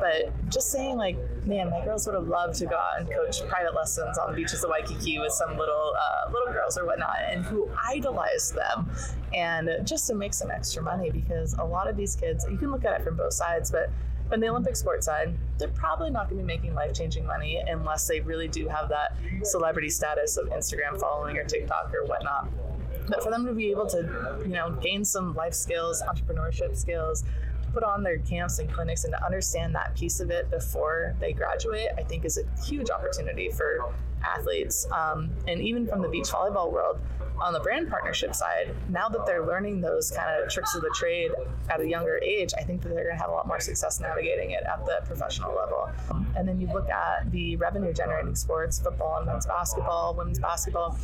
but 0.00 0.50
just 0.50 0.70
saying, 0.70 0.96
like, 0.96 1.16
man, 1.44 1.70
my 1.70 1.84
girls 1.84 2.06
would 2.06 2.14
have 2.14 2.28
loved 2.28 2.54
to 2.56 2.66
go 2.66 2.76
out 2.76 3.00
and 3.00 3.10
coach 3.10 3.46
private 3.48 3.74
lessons 3.74 4.18
on 4.18 4.30
the 4.30 4.36
beaches 4.36 4.64
of 4.64 4.70
Waikiki 4.70 5.18
with 5.18 5.32
some 5.32 5.56
little 5.58 5.94
uh, 5.98 6.30
little 6.30 6.52
girls 6.52 6.78
or 6.78 6.86
whatnot, 6.86 7.18
and 7.30 7.44
who 7.44 7.68
idolized 7.84 8.54
them, 8.54 8.90
and 9.34 9.70
just 9.84 10.06
to 10.08 10.14
make 10.14 10.34
some 10.34 10.50
extra 10.50 10.82
money 10.82 11.10
because 11.10 11.54
a 11.54 11.64
lot 11.64 11.88
of 11.88 11.96
these 11.96 12.16
kids, 12.16 12.46
you 12.50 12.56
can 12.56 12.70
look 12.70 12.84
at 12.84 13.00
it 13.00 13.04
from 13.04 13.16
both 13.16 13.32
sides, 13.32 13.70
but 13.70 13.90
on 14.30 14.40
the 14.40 14.48
Olympic 14.48 14.76
sports 14.76 15.06
side, 15.06 15.34
they're 15.56 15.68
probably 15.68 16.10
not 16.10 16.28
going 16.28 16.38
to 16.38 16.42
be 16.42 16.46
making 16.46 16.74
life 16.74 16.92
changing 16.92 17.24
money 17.24 17.62
unless 17.66 18.06
they 18.06 18.20
really 18.20 18.46
do 18.46 18.68
have 18.68 18.90
that 18.90 19.16
celebrity 19.42 19.88
status 19.88 20.36
of 20.36 20.48
Instagram 20.48 21.00
following 21.00 21.38
or 21.38 21.44
TikTok 21.44 21.92
or 21.94 22.04
whatnot. 22.04 22.48
But 23.08 23.22
for 23.22 23.30
them 23.30 23.46
to 23.46 23.52
be 23.52 23.70
able 23.70 23.86
to, 23.88 24.38
you 24.42 24.48
know, 24.48 24.70
gain 24.82 25.04
some 25.04 25.34
life 25.34 25.54
skills, 25.54 26.02
entrepreneurship 26.02 26.76
skills, 26.76 27.24
put 27.72 27.82
on 27.82 28.02
their 28.02 28.18
camps 28.18 28.58
and 28.58 28.72
clinics 28.72 29.04
and 29.04 29.12
to 29.12 29.24
understand 29.24 29.74
that 29.74 29.94
piece 29.94 30.20
of 30.20 30.30
it 30.30 30.50
before 30.50 31.14
they 31.20 31.32
graduate, 31.32 31.88
I 31.96 32.02
think 32.02 32.24
is 32.24 32.38
a 32.38 32.64
huge 32.64 32.90
opportunity 32.90 33.50
for 33.50 33.92
athletes. 34.24 34.86
Um, 34.90 35.30
and 35.46 35.60
even 35.60 35.86
from 35.86 36.02
the 36.02 36.08
beach 36.08 36.28
volleyball 36.28 36.72
world, 36.72 36.98
on 37.40 37.52
the 37.52 37.60
brand 37.60 37.88
partnership 37.88 38.34
side, 38.34 38.74
now 38.88 39.08
that 39.08 39.26
they're 39.26 39.46
learning 39.46 39.80
those 39.80 40.10
kind 40.10 40.42
of 40.42 40.50
tricks 40.50 40.74
of 40.74 40.82
the 40.82 40.92
trade 40.94 41.30
at 41.70 41.80
a 41.80 41.88
younger 41.88 42.18
age, 42.18 42.52
I 42.58 42.62
think 42.62 42.82
that 42.82 42.88
they're 42.90 43.04
going 43.04 43.16
to 43.16 43.22
have 43.22 43.30
a 43.30 43.34
lot 43.34 43.46
more 43.46 43.60
success 43.60 44.00
navigating 44.00 44.52
it 44.52 44.64
at 44.64 44.84
the 44.84 45.00
professional 45.04 45.54
level. 45.54 45.90
And 46.36 46.46
then 46.46 46.60
you 46.60 46.68
look 46.68 46.88
at 46.88 47.30
the 47.30 47.56
revenue 47.56 47.92
generating 47.92 48.34
sports, 48.34 48.78
football 48.80 49.18
and 49.18 49.26
men's 49.26 49.46
basketball, 49.46 50.14
women's 50.14 50.38
basketball. 50.38 50.96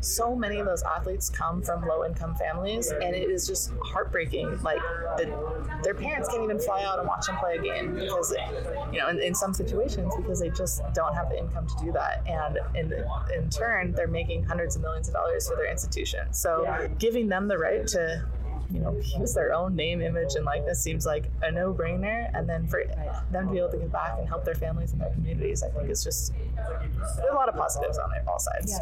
So 0.00 0.34
many 0.34 0.58
of 0.58 0.66
those 0.66 0.82
athletes 0.82 1.30
come 1.30 1.62
from 1.62 1.86
low 1.86 2.04
income 2.04 2.34
families, 2.34 2.90
and 2.90 3.14
it 3.14 3.30
is 3.30 3.46
just 3.46 3.72
heartbreaking. 3.82 4.60
Like 4.62 4.80
the, 5.16 5.32
their 5.82 5.94
parents 5.94 6.28
can't 6.28 6.42
even 6.42 6.58
fly 6.58 6.82
out 6.84 6.98
and 6.98 7.08
watch 7.08 7.26
them 7.26 7.36
play 7.36 7.56
a 7.56 7.62
game 7.62 7.94
because, 7.94 8.34
you 8.92 8.98
know, 8.98 9.08
in, 9.08 9.20
in 9.20 9.34
some 9.34 9.54
situations, 9.54 10.12
because 10.16 10.40
they 10.40 10.50
just 10.50 10.82
don't 10.94 11.14
have 11.14 11.28
the 11.28 11.38
income 11.38 11.66
to 11.66 11.84
do 11.84 11.92
that. 11.92 12.26
And 12.26 12.58
in, 12.74 12.92
in 13.34 13.50
turn, 13.50 13.92
they're 13.92 14.06
making 14.06 14.44
hundreds 14.44 14.76
of 14.76 14.82
millions 14.82 15.08
of 15.08 15.14
dollars 15.14 15.48
for 15.48 15.56
their 15.56 15.71
institution. 15.72 16.32
So 16.32 16.88
giving 16.98 17.28
them 17.28 17.48
the 17.48 17.58
right 17.58 17.86
to 17.88 18.24
you 18.72 18.80
know 18.80 18.98
use 19.18 19.34
their 19.34 19.52
own 19.52 19.74
name 19.76 20.00
image 20.00 20.34
and 20.34 20.44
likeness 20.44 20.80
seems 20.82 21.04
like 21.04 21.30
a 21.42 21.50
no-brainer. 21.50 22.30
And 22.34 22.48
then 22.48 22.66
for 22.66 22.84
them 23.30 23.46
to 23.46 23.52
be 23.52 23.58
able 23.58 23.70
to 23.70 23.78
give 23.78 23.92
back 23.92 24.18
and 24.18 24.28
help 24.28 24.44
their 24.44 24.54
families 24.54 24.92
and 24.92 25.00
their 25.00 25.10
communities 25.10 25.62
i 25.62 25.68
think 25.68 25.88
it's 25.88 26.04
just 26.04 26.32
there's 26.56 27.30
a 27.30 27.34
lot 27.34 27.48
of 27.48 27.54
positives 27.54 27.98
on 27.98 28.12
it 28.12 28.22
all 28.26 28.38
sides. 28.38 28.78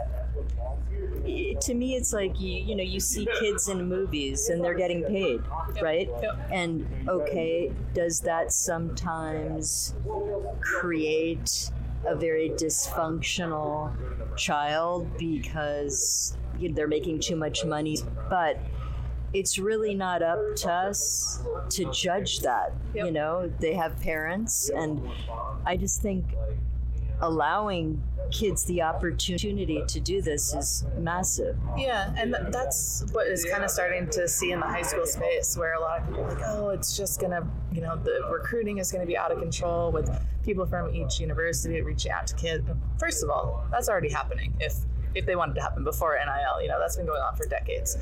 To 1.60 1.74
me 1.74 1.94
it's 1.94 2.12
like 2.12 2.40
you 2.40 2.52
you 2.52 2.76
know 2.76 2.82
you 2.82 3.00
see 3.00 3.26
kids 3.38 3.68
in 3.68 3.88
movies 3.88 4.48
and 4.48 4.62
they're 4.62 4.74
getting 4.74 5.02
paid 5.04 5.42
right? 5.82 6.08
Yep. 6.22 6.48
and 6.50 6.86
okay 7.08 7.72
does 7.94 8.20
that 8.20 8.52
sometimes 8.52 9.94
create 10.60 11.70
a 12.06 12.14
very 12.14 12.50
dysfunctional 12.50 13.92
child 14.36 15.06
because 15.18 16.36
you 16.49 16.49
know, 16.49 16.49
they're 16.68 16.88
making 16.88 17.18
too 17.20 17.36
much 17.36 17.64
money 17.64 17.96
but 18.28 18.58
it's 19.32 19.58
really 19.58 19.94
not 19.94 20.22
up 20.22 20.38
to 20.56 20.70
us 20.70 21.42
to 21.68 21.90
judge 21.92 22.40
that 22.40 22.72
you 22.94 23.10
know 23.10 23.50
they 23.60 23.74
have 23.74 23.98
parents 24.00 24.70
and 24.70 25.00
i 25.66 25.76
just 25.76 26.02
think 26.02 26.24
allowing 27.22 28.02
kids 28.30 28.64
the 28.64 28.80
opportunity 28.80 29.82
to 29.88 30.00
do 30.00 30.22
this 30.22 30.54
is 30.54 30.84
massive 30.98 31.56
Yeah, 31.76 32.14
and 32.16 32.32
th- 32.32 32.52
that's 32.52 33.04
what 33.12 33.26
is 33.26 33.44
kind 33.44 33.64
of 33.64 33.70
starting 33.70 34.08
to 34.10 34.28
see 34.28 34.52
in 34.52 34.60
the 34.60 34.66
high 34.66 34.82
school 34.82 35.04
space, 35.04 35.56
where 35.58 35.74
a 35.74 35.80
lot 35.80 36.00
of 36.00 36.06
people 36.06 36.24
are 36.24 36.34
like, 36.34 36.42
oh, 36.46 36.70
it's 36.70 36.96
just 36.96 37.20
gonna, 37.20 37.46
you 37.72 37.80
know, 37.80 37.96
the 37.96 38.26
recruiting 38.30 38.78
is 38.78 38.92
gonna 38.92 39.04
be 39.04 39.18
out 39.18 39.32
of 39.32 39.38
control 39.40 39.90
with 39.90 40.08
people 40.44 40.64
from 40.64 40.94
each 40.94 41.18
university 41.18 41.80
reaching 41.82 42.12
out 42.12 42.26
to 42.28 42.36
kids. 42.36 42.64
First 42.98 43.24
of 43.24 43.30
all, 43.30 43.64
that's 43.70 43.88
already 43.88 44.10
happening. 44.10 44.54
If 44.60 44.74
if 45.14 45.26
they 45.26 45.36
wanted 45.36 45.54
to 45.54 45.60
happen 45.60 45.84
before 45.84 46.16
NIL, 46.16 46.62
you 46.62 46.68
know, 46.68 46.78
that's 46.78 46.96
been 46.96 47.06
going 47.06 47.20
on 47.20 47.36
for 47.36 47.46
decades. 47.46 47.96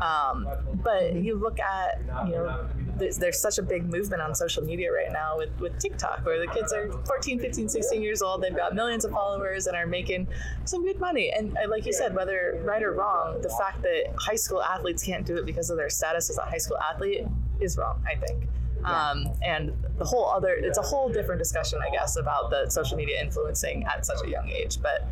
Um, 0.00 0.48
but 0.82 1.14
you 1.14 1.36
look 1.36 1.60
at, 1.60 2.00
you 2.26 2.32
know, 2.32 2.66
there's, 2.96 3.18
there's 3.18 3.38
such 3.38 3.58
a 3.58 3.62
big 3.62 3.84
movement 3.90 4.22
on 4.22 4.34
social 4.34 4.64
media 4.64 4.92
right 4.92 5.12
now 5.12 5.36
with, 5.36 5.50
with 5.60 5.78
TikTok, 5.78 6.24
where 6.24 6.38
the 6.38 6.52
kids 6.52 6.72
are 6.72 6.90
14, 7.06 7.40
15, 7.40 7.68
16 7.68 8.02
years 8.02 8.22
old, 8.22 8.42
they've 8.42 8.56
got 8.56 8.74
millions 8.74 9.04
of 9.04 9.10
followers 9.10 9.66
and 9.66 9.76
are 9.76 9.86
making 9.86 10.26
some 10.64 10.84
good 10.84 11.00
money. 11.00 11.32
And 11.36 11.56
like 11.68 11.86
you 11.86 11.92
said, 11.92 12.14
whether 12.14 12.60
right 12.64 12.82
or 12.82 12.92
wrong, 12.92 13.40
the 13.42 13.50
fact 13.50 13.82
that 13.82 14.14
high 14.16 14.36
school 14.36 14.62
athletes 14.62 15.02
can't 15.02 15.26
do 15.26 15.36
it 15.36 15.46
because 15.46 15.70
of 15.70 15.76
their 15.76 15.90
status 15.90 16.30
as 16.30 16.38
a 16.38 16.42
high 16.42 16.58
school 16.58 16.78
athlete 16.78 17.26
is 17.60 17.76
wrong, 17.76 18.02
I 18.06 18.14
think. 18.16 18.44
Um, 18.84 19.32
and 19.42 19.72
the 19.96 20.04
whole 20.04 20.26
other, 20.26 20.52
it's 20.52 20.76
a 20.76 20.82
whole 20.82 21.08
different 21.08 21.38
discussion, 21.38 21.80
I 21.82 21.90
guess, 21.90 22.16
about 22.16 22.50
the 22.50 22.68
social 22.68 22.98
media 22.98 23.20
influencing 23.20 23.84
at 23.84 24.04
such 24.04 24.18
a 24.24 24.28
young 24.28 24.48
age. 24.50 24.80
But 24.82 25.08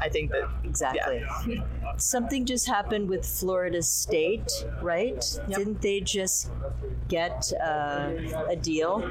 I 0.00 0.08
think 0.08 0.30
that 0.30 0.48
Exactly. 0.64 1.24
yeah. 1.46 1.62
Something 1.96 2.44
just 2.44 2.66
happened 2.66 3.08
with 3.08 3.24
Florida 3.24 3.82
State, 3.82 4.50
right? 4.82 5.24
Didn't 5.48 5.80
they 5.80 6.00
just 6.00 6.50
get 7.08 7.52
uh, 7.62 8.10
a 8.48 8.56
deal? 8.56 9.02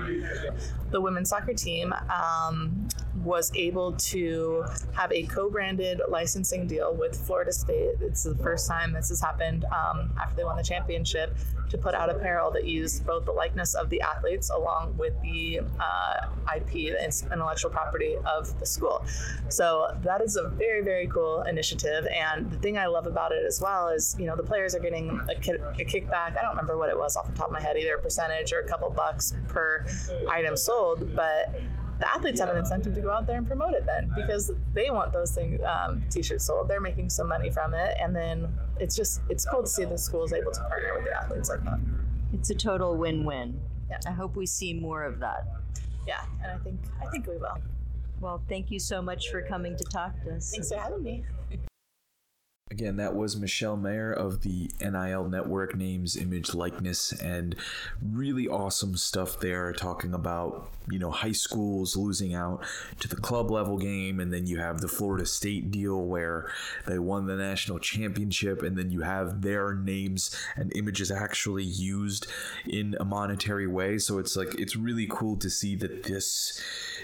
the 0.92 1.02
women's 1.02 1.30
soccer 1.30 1.54
team 1.56 1.92
um, 2.14 2.88
was 3.24 3.52
able 3.56 3.94
to 3.94 4.66
have 4.94 5.12
a 5.12 5.24
co-branded 5.24 6.02
licensing 6.10 6.68
deal 6.68 6.94
with 6.94 7.16
Florida 7.26 7.52
State. 7.52 7.96
It's 8.02 8.24
the 8.24 8.36
first 8.36 8.68
time 8.68 8.94
this 8.94 9.10
has 9.10 9.22
happened 9.22 9.66
um, 9.66 10.12
after 10.20 10.36
they 10.36 10.44
won 10.44 10.58
the 10.58 10.64
championship 10.64 11.36
to 11.70 11.78
put 11.78 11.96
out 11.96 12.10
apparel 12.10 12.52
that 12.52 12.66
used 12.66 13.06
both 13.06 13.26
the 13.26 13.32
likeness 13.32 13.74
of 13.74 13.90
the 13.90 14.00
athletes 14.02 14.52
along 14.52 14.96
with 14.96 15.14
the 15.24 15.60
uh, 15.80 16.28
IP, 16.56 16.72
the 16.72 17.28
intellectual 17.32 17.72
property 17.72 18.16
of 18.26 18.58
the 18.60 18.66
school. 18.66 19.04
So 19.50 19.88
that 20.04 20.22
is 20.22 20.36
a 20.36 20.50
very 20.50 20.84
very 20.84 21.08
cool 21.08 21.42
initiative. 21.44 22.06
And 22.14 22.52
the 22.52 22.58
thing 22.58 22.78
I 22.78 22.86
love 22.86 23.08
about 23.08 23.32
it 23.32 23.44
as 23.46 23.60
well 23.60 23.90
is 23.90 24.16
you 24.20 24.26
know 24.26 24.36
the 24.36 24.44
players 24.44 24.76
are 24.76 24.80
getting 24.80 25.20
a, 25.30 25.36
ki- 25.36 25.54
a 25.54 25.86
kickback. 25.86 26.38
I 26.38 26.42
don't 26.42 26.52
remember 26.52 26.78
what 26.78 26.90
it 26.90 26.98
was 26.98 27.18
off 27.18 27.28
the 27.28 27.36
top 27.36 27.48
of 27.48 27.54
my 27.54 27.62
head, 27.62 27.76
either 27.78 27.96
a 27.96 28.02
percentage 28.02 28.54
or 28.54 28.60
a 28.60 28.68
couple 28.68 28.90
bucks 28.92 29.34
per 29.48 29.86
item 30.30 30.56
sold, 30.56 31.16
but 31.16 31.56
the 32.04 32.10
athletes 32.14 32.40
have 32.42 32.50
an 32.50 32.58
incentive 32.58 32.94
to 32.94 33.02
go 33.02 33.12
out 33.12 33.26
there 33.26 33.38
and 33.38 33.48
promote 33.48 33.74
it 33.74 33.86
then 33.86 34.12
because 34.16 34.52
they 34.74 34.90
want 34.90 35.14
those 35.14 35.32
things 35.32 35.62
um, 35.74 36.04
t-shirts 36.10 36.46
sold 36.46 36.68
they're 36.68 36.82
making 36.82 37.10
some 37.10 37.28
money 37.30 37.50
from 37.50 37.74
it 37.74 37.96
and 38.02 38.14
then 38.14 38.48
it's 38.80 38.96
just 38.96 39.22
it's 39.30 39.46
cool 39.46 39.62
to 39.62 39.68
see 39.70 39.86
the 39.86 39.98
schools 39.98 40.34
able 40.34 40.52
to 40.52 40.60
partner 40.72 40.92
with 40.96 41.06
the 41.06 41.14
athletes 41.16 41.50
like 41.50 41.64
that 41.64 41.80
It's 42.34 42.50
a 42.50 42.56
total 42.56 42.98
win-win. 42.98 43.60
Yeah. 43.90 44.00
I 44.08 44.12
hope 44.12 44.36
we 44.36 44.46
see 44.46 44.74
more 44.74 45.04
of 45.04 45.20
that. 45.20 45.42
yeah 46.06 46.24
and 46.44 46.52
i 46.52 46.58
think 46.64 46.78
i 47.02 47.06
think 47.12 47.26
we 47.28 47.38
will 47.38 47.58
Well, 48.20 48.42
thank 48.50 48.70
you 48.72 48.80
so 48.80 49.02
much 49.02 49.30
for 49.32 49.42
coming 49.54 49.74
to 49.78 49.84
talk 49.86 50.12
to 50.24 50.36
us. 50.36 50.52
thanks 50.52 50.70
for 50.72 50.80
having 50.80 51.04
me 51.04 51.24
Again, 52.74 52.96
that 52.96 53.16
was 53.16 53.38
Michelle 53.38 53.78
Meyer 53.78 54.12
of 54.12 54.42
the 54.42 54.68
NIL 54.82 55.30
Network, 55.30 55.76
names, 55.76 56.18
image, 56.18 56.56
likeness, 56.56 57.12
and 57.22 57.56
really 58.02 58.48
awesome 58.48 58.98
stuff 58.98 59.40
there. 59.40 59.72
Talking 59.74 60.12
about 60.12 60.72
you 60.90 60.98
know 60.98 61.12
high 61.12 61.34
schools 61.34 61.96
losing 61.96 62.34
out 62.34 62.66
to 63.00 63.08
the 63.08 63.16
club 63.16 63.52
level 63.52 63.78
game, 63.78 64.20
and 64.20 64.34
then 64.34 64.48
you 64.48 64.58
have 64.58 64.82
the 64.82 64.88
Florida 64.88 65.24
State 65.24 65.70
deal 65.70 66.02
where 66.02 66.52
they 66.88 66.98
won 66.98 67.28
the 67.28 67.36
national 67.36 67.78
championship, 67.78 68.64
and 68.64 68.76
then 68.76 68.90
you 68.90 69.02
have 69.02 69.44
their 69.44 69.76
names 69.76 70.36
and 70.56 70.76
images 70.76 71.12
actually 71.12 71.64
used 71.64 72.26
in 72.66 72.98
a 73.00 73.06
monetary 73.06 73.68
way. 73.68 74.00
So 74.00 74.18
it's 74.18 74.36
like 74.36 74.56
it's 74.56 74.76
really 74.76 75.06
cool 75.12 75.38
to 75.38 75.50
see 75.52 75.76
that 75.76 76.06
this 76.06 76.60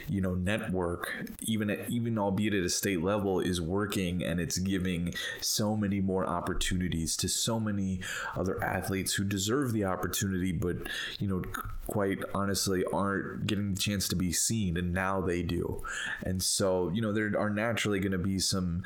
you 0.07 0.19
know 0.19 0.33
network 0.33 1.13
even 1.43 1.69
at, 1.69 1.87
even 1.91 2.17
albeit 2.17 2.55
at 2.55 2.63
a 2.63 2.69
state 2.69 3.03
level 3.03 3.39
is 3.39 3.61
working 3.61 4.23
and 4.23 4.39
it's 4.39 4.57
giving 4.57 5.13
so 5.59 5.75
many 5.75 5.99
more 5.99 6.25
opportunities 6.25 7.17
to 7.17 7.27
so 7.27 7.59
many 7.59 7.99
other 8.37 8.63
athletes 8.63 9.13
who 9.13 9.25
deserve 9.25 9.73
the 9.73 9.83
opportunity 9.83 10.53
but 10.53 10.77
you 11.19 11.27
know 11.27 11.43
quite 11.87 12.19
honestly 12.33 12.83
aren't 12.93 13.47
getting 13.47 13.73
the 13.73 13.81
chance 13.81 14.07
to 14.07 14.15
be 14.15 14.31
seen 14.31 14.77
and 14.77 14.93
now 14.93 15.19
they 15.19 15.41
do. 15.41 15.81
And 16.23 16.41
so 16.41 16.89
you 16.93 17.01
know 17.01 17.11
there 17.11 17.31
are 17.37 17.49
naturally 17.49 17.99
going 17.99 18.11
to 18.11 18.17
be 18.17 18.39
some 18.39 18.83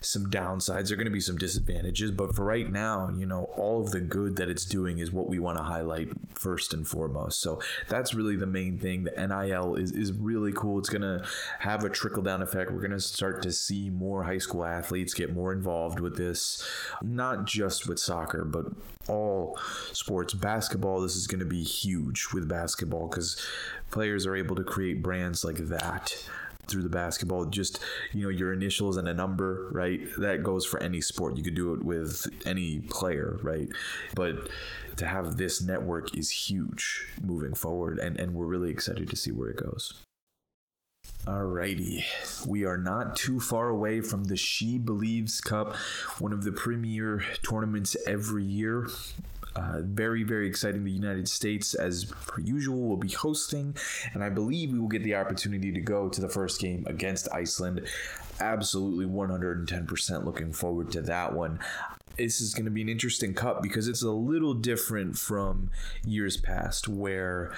some 0.00 0.26
downsides. 0.30 0.88
There 0.88 0.94
are 0.94 0.96
going 0.96 1.04
to 1.04 1.10
be 1.10 1.20
some 1.20 1.36
disadvantages, 1.36 2.10
but 2.10 2.34
for 2.34 2.44
right 2.44 2.70
now, 2.70 3.10
you 3.16 3.26
know, 3.26 3.44
all 3.56 3.82
of 3.82 3.90
the 3.90 4.00
good 4.00 4.36
that 4.36 4.48
it's 4.48 4.64
doing 4.64 4.98
is 4.98 5.12
what 5.12 5.28
we 5.28 5.38
want 5.38 5.58
to 5.58 5.64
highlight 5.64 6.08
first 6.34 6.72
and 6.72 6.88
foremost. 6.88 7.40
So 7.40 7.60
that's 7.88 8.14
really 8.14 8.36
the 8.36 8.46
main 8.46 8.78
thing. 8.78 9.04
The 9.04 9.26
NIL 9.26 9.74
is 9.74 9.92
is 9.92 10.12
really 10.12 10.52
cool. 10.52 10.78
It's 10.78 10.88
going 10.88 11.02
to 11.02 11.24
have 11.58 11.84
a 11.84 11.90
trickle 11.90 12.22
down 12.22 12.40
effect. 12.40 12.70
We're 12.70 12.80
going 12.80 12.90
to 12.92 13.00
start 13.00 13.42
to 13.42 13.52
see 13.52 13.90
more 13.90 14.22
high 14.24 14.38
school 14.38 14.64
athletes 14.64 15.12
get 15.12 15.34
more 15.34 15.52
involved 15.52 16.00
with 16.00 16.16
this, 16.16 16.66
not 17.02 17.44
just 17.44 17.86
with 17.86 17.98
soccer, 17.98 18.44
but 18.44 18.66
all 19.08 19.58
sports. 19.92 20.32
Basketball, 20.32 21.02
this 21.02 21.16
is 21.16 21.26
going 21.26 21.40
to 21.40 21.46
be 21.46 21.62
huge 21.62 22.28
with 22.32 22.48
basketball 22.48 23.08
because 23.08 23.36
players 23.90 24.26
are 24.26 24.36
able 24.36 24.56
to 24.56 24.64
create 24.64 25.02
brands 25.02 25.44
like 25.44 25.56
that 25.68 26.16
through 26.70 26.82
the 26.82 26.88
basketball 26.88 27.44
just 27.44 27.80
you 28.12 28.22
know 28.22 28.28
your 28.28 28.52
initials 28.52 28.96
and 28.96 29.08
a 29.08 29.14
number 29.14 29.68
right? 29.72 30.00
That 30.18 30.42
goes 30.42 30.64
for 30.64 30.82
any 30.82 31.00
sport. 31.00 31.36
You 31.36 31.42
could 31.42 31.54
do 31.54 31.74
it 31.74 31.84
with 31.84 32.26
any 32.46 32.80
player 32.80 33.38
right? 33.42 33.68
But 34.14 34.48
to 34.96 35.06
have 35.06 35.36
this 35.36 35.62
network 35.62 36.16
is 36.16 36.30
huge 36.30 37.06
moving 37.22 37.54
forward 37.54 37.98
and 37.98 38.18
and 38.18 38.34
we're 38.34 38.46
really 38.46 38.70
excited 38.70 39.08
to 39.10 39.16
see 39.16 39.32
where 39.32 39.48
it 39.48 39.56
goes. 39.56 39.94
Alrighty, 41.26 42.04
we 42.46 42.64
are 42.64 42.78
not 42.78 43.14
too 43.14 43.40
far 43.40 43.68
away 43.68 44.00
from 44.00 44.24
the 44.24 44.36
She 44.36 44.78
Believes 44.78 45.40
Cup, 45.40 45.76
one 46.18 46.32
of 46.32 46.44
the 46.44 46.52
premier 46.52 47.22
tournaments 47.42 47.94
every 48.06 48.44
year. 48.44 48.88
Uh, 49.56 49.80
very, 49.82 50.22
very 50.22 50.46
exciting. 50.46 50.84
The 50.84 50.90
United 50.90 51.28
States, 51.28 51.74
as 51.74 52.04
per 52.04 52.40
usual, 52.40 52.88
will 52.88 52.96
be 52.96 53.08
hosting, 53.08 53.76
and 54.14 54.22
I 54.22 54.28
believe 54.28 54.72
we 54.72 54.78
will 54.78 54.88
get 54.88 55.02
the 55.02 55.16
opportunity 55.16 55.72
to 55.72 55.80
go 55.80 56.08
to 56.08 56.20
the 56.20 56.28
first 56.28 56.60
game 56.60 56.84
against 56.86 57.28
Iceland. 57.32 57.86
Absolutely 58.38 59.06
110% 59.06 60.24
looking 60.24 60.52
forward 60.52 60.92
to 60.92 61.02
that 61.02 61.34
one 61.34 61.58
this 62.16 62.40
is 62.40 62.52
going 62.52 62.66
to 62.66 62.70
be 62.70 62.82
an 62.82 62.88
interesting 62.88 63.32
cup 63.32 63.62
because 63.62 63.88
it's 63.88 64.02
a 64.02 64.10
little 64.10 64.52
different 64.52 65.16
from 65.16 65.70
years 66.04 66.36
past 66.36 66.86
where 66.86 67.50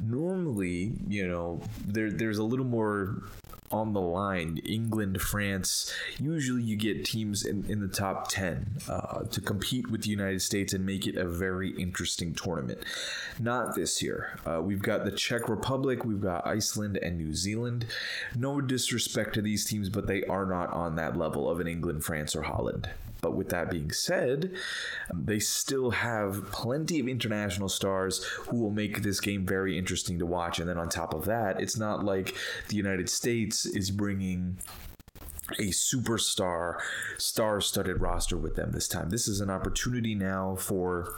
normally 0.00 0.92
you 1.08 1.26
know 1.26 1.60
there 1.84 2.10
there's 2.10 2.38
a 2.38 2.44
little 2.44 2.64
more 2.64 3.22
on 3.70 3.92
the 3.92 4.00
line 4.00 4.58
england 4.64 5.20
france 5.20 5.92
usually 6.20 6.62
you 6.62 6.76
get 6.76 7.04
teams 7.04 7.44
in, 7.44 7.64
in 7.68 7.80
the 7.80 7.88
top 7.88 8.28
10 8.28 8.78
uh, 8.88 9.22
to 9.24 9.40
compete 9.40 9.90
with 9.90 10.02
the 10.02 10.10
united 10.10 10.40
states 10.40 10.72
and 10.72 10.84
make 10.84 11.06
it 11.06 11.16
a 11.16 11.24
very 11.24 11.70
interesting 11.70 12.34
tournament. 12.34 12.78
Not 13.38 13.74
this 13.74 14.02
year. 14.02 14.38
Uh, 14.46 14.60
we've 14.62 14.82
got 14.82 15.04
the 15.04 15.10
czech 15.10 15.48
republic 15.48 16.04
we've 16.04 16.20
got 16.20 16.46
iceland 16.46 16.98
and 16.98 17.18
new 17.18 17.34
zealand. 17.34 17.86
No 18.34 18.60
disrespect 18.60 19.34
to 19.34 19.42
these 19.42 19.64
teams 19.64 19.88
but 19.88 20.06
they 20.06 20.24
are 20.24 20.46
not 20.46 20.72
on 20.72 20.96
that 20.96 21.16
level 21.16 21.48
of 21.48 21.60
an 21.60 21.66
england 21.66 22.04
france 22.04 22.34
or 22.34 22.42
holland 22.42 22.88
but 23.26 23.34
with 23.34 23.48
that 23.48 23.72
being 23.72 23.90
said, 23.90 24.52
they 25.12 25.40
still 25.40 25.90
have 25.90 26.48
plenty 26.52 27.00
of 27.00 27.08
international 27.08 27.68
stars 27.68 28.22
who 28.22 28.56
will 28.56 28.70
make 28.70 29.02
this 29.02 29.18
game 29.18 29.44
very 29.44 29.76
interesting 29.76 30.16
to 30.20 30.24
watch. 30.24 30.60
And 30.60 30.68
then 30.68 30.78
on 30.78 30.88
top 30.88 31.12
of 31.12 31.24
that, 31.24 31.60
it's 31.60 31.76
not 31.76 32.04
like 32.04 32.36
the 32.68 32.76
United 32.76 33.08
States 33.08 33.66
is 33.66 33.90
bringing 33.90 34.58
a 35.58 35.70
superstar, 35.70 36.78
star 37.18 37.60
studded 37.60 38.00
roster 38.00 38.36
with 38.36 38.54
them 38.54 38.70
this 38.70 38.86
time. 38.86 39.10
This 39.10 39.26
is 39.26 39.40
an 39.40 39.50
opportunity 39.50 40.14
now 40.14 40.54
for 40.54 41.16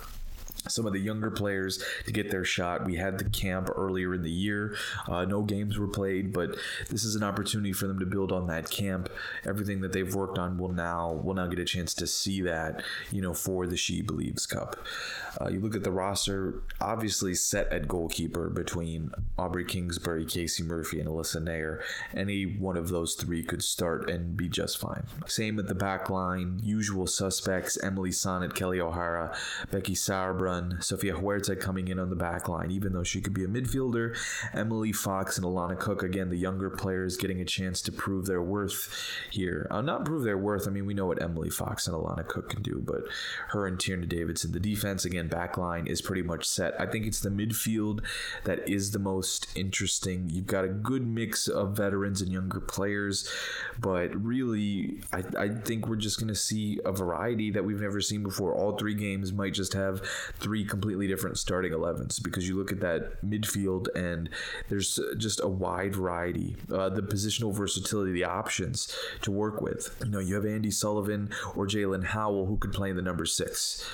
some 0.69 0.87
of 0.87 0.93
the 0.93 1.01
younger 1.01 1.31
players 1.31 1.83
to 2.07 2.13
get 2.13 2.31
their 2.31 2.45
shot. 2.45 2.85
We 2.85 2.97
had 2.97 3.19
the 3.19 3.29
camp 3.31 3.71
earlier 3.77 4.15
in 4.15 4.23
the 4.23 4.31
year. 4.31 4.77
Uh, 5.07 5.25
no 5.25 5.43
games 5.43 5.79
were 5.79 5.89
played, 5.89 6.33
but 6.33 6.57
this 6.89 7.05
is 7.05 7.15
an 7.15 7.23
opportunity 7.23 7.73
for 7.73 7.87
them 7.87 7.99
to 7.99 8.07
build 8.07 8.33
on 8.33 8.47
that 8.49 8.71
camp. 8.71 9.09
Everything 9.47 9.81
that 9.81 9.93
they've 9.93 10.15
worked 10.15 10.39
on 10.39 10.59
will 10.59 10.73
now 10.73 11.13
will 11.13 11.35
now 11.35 11.47
get 11.47 11.59
a 11.59 11.65
chance 11.65 11.95
to 11.95 12.07
see 12.07 12.41
that 12.43 12.83
you 13.11 13.23
know 13.23 13.35
for 13.35 13.67
the 13.67 13.77
She 13.77 14.03
Believes 14.03 14.47
Cup. 14.47 14.77
Uh, 15.41 15.49
you 15.49 15.61
look 15.61 15.77
at 15.77 15.85
the 15.85 15.91
roster, 15.91 16.63
obviously 16.81 17.35
set 17.35 17.73
at 17.73 17.87
goalkeeper 17.87 18.49
between 18.49 19.13
Aubrey 19.39 19.65
Kingsbury, 19.65 20.25
Casey 20.25 20.63
Murphy, 20.63 21.01
and 21.01 21.09
Alyssa 21.09 21.43
Naeher. 21.43 21.81
Any 22.15 22.45
one 22.45 22.77
of 22.77 22.89
those 22.89 23.15
three 23.15 23.43
could 23.43 23.63
start 23.63 24.11
and 24.11 24.37
be 24.37 24.49
just 24.49 24.79
fine. 24.79 25.05
Same 25.27 25.59
at 25.59 25.69
the 25.69 25.75
back 25.75 26.11
line, 26.11 26.61
usual 26.63 27.07
suspects: 27.07 27.79
Emily 27.83 28.11
Sonnett, 28.11 28.55
Kelly 28.55 28.81
O'Hara, 28.81 29.37
Becky 29.71 29.95
Sauerbrunn, 29.95 30.58
Sofia 30.81 31.15
Huerta 31.15 31.57
coming 31.57 31.89
in 31.89 31.99
on 31.99 32.11
the 32.11 32.17
back 32.17 32.49
line, 32.49 32.71
even 32.71 32.93
though 32.93 33.03
she 33.03 33.21
could 33.21 33.35
be 33.35 33.45
a 33.45 33.49
midfielder. 33.49 34.17
Emily 34.53 34.93
Fox 34.93 35.37
and 35.37 35.47
Alana 35.47 35.79
Cook, 35.79 36.03
again, 36.03 36.29
the 36.29 36.37
younger 36.37 36.71
players 36.71 37.17
getting 37.17 37.41
a 37.41 37.45
chance 37.45 37.83
to 37.83 37.93
prove 37.93 38.27
their 38.27 38.43
worth 38.43 38.89
here. 39.31 39.67
Uh, 39.71 39.81
not 39.81 40.05
prove 40.05 40.25
their 40.25 40.39
worth. 40.39 40.67
I 40.67 40.71
mean, 40.71 40.87
we 40.87 40.95
know 40.95 41.07
what 41.07 41.23
Emily 41.23 41.51
Fox 41.51 41.87
and 41.87 41.97
Alana 41.97 42.27
Cook 42.27 42.51
can 42.51 42.63
do, 42.63 42.83
but 42.85 43.03
her 43.49 43.67
and 43.67 43.79
Tierna 43.79 44.09
Davidson, 44.09 44.53
the 44.53 44.61
defense 44.61 45.05
again 45.05 45.29
back 45.29 45.57
line 45.57 45.87
is 45.87 46.03
pretty 46.03 46.23
much 46.23 46.47
set. 46.47 46.79
I 46.81 46.87
think 46.87 47.07
it's 47.07 47.21
the 47.21 47.31
midfield 47.31 48.05
that 48.45 48.69
is 48.69 48.91
the 48.91 48.99
most 48.99 49.49
interesting. 49.57 50.29
You've 50.31 50.47
got 50.47 50.65
a 50.65 50.69
good 50.69 51.07
mix 51.07 51.49
of 51.49 51.77
veterans 51.77 52.21
and 52.21 52.33
younger 52.33 52.61
players, 52.61 53.29
but 53.79 54.15
really, 54.23 55.01
I, 55.13 55.25
I 55.39 55.49
think 55.49 55.87
we're 55.89 55.97
just 55.97 56.19
going 56.19 56.29
to 56.29 56.35
see 56.35 56.81
a 56.85 56.93
variety 56.93 57.51
that 57.51 57.65
we've 57.65 57.81
never 57.81 58.01
seen 58.01 58.23
before. 58.23 58.55
All 58.55 58.77
three 58.77 58.95
games 58.95 59.33
might 59.33 59.55
just 59.55 59.73
have 59.75 60.03
three 60.41 60.65
completely 60.65 61.07
different 61.07 61.39
starting 61.39 61.73
11s 61.73 62.23
because 62.23 62.49
you 62.49 62.57
look 62.57 62.73
at 62.73 62.81
that 62.81 63.25
midfield 63.25 63.89
and 63.95 64.29
there's 64.69 64.99
just 65.17 65.41
a 65.43 65.49
wide 65.49 65.95
variety. 65.95 66.57
Uh, 66.73 66.89
the 66.89 67.03
positional 67.03 67.55
versatility, 67.55 68.13
the 68.13 68.25
options 68.25 68.95
to 69.23 69.31
work 69.31 69.61
with. 69.61 69.97
You 70.05 70.11
know, 70.11 70.21
you 70.21 70.35
have 70.35 70.45
Andi 70.45 70.73
Sullivan 70.73 71.31
or 71.55 71.67
Jaelin 71.67 72.05
Howell 72.05 72.47
who 72.47 72.57
could 72.57 72.73
play 72.73 72.91
in 72.91 72.97
the 72.97 73.03
number 73.03 73.25
six. 73.25 73.89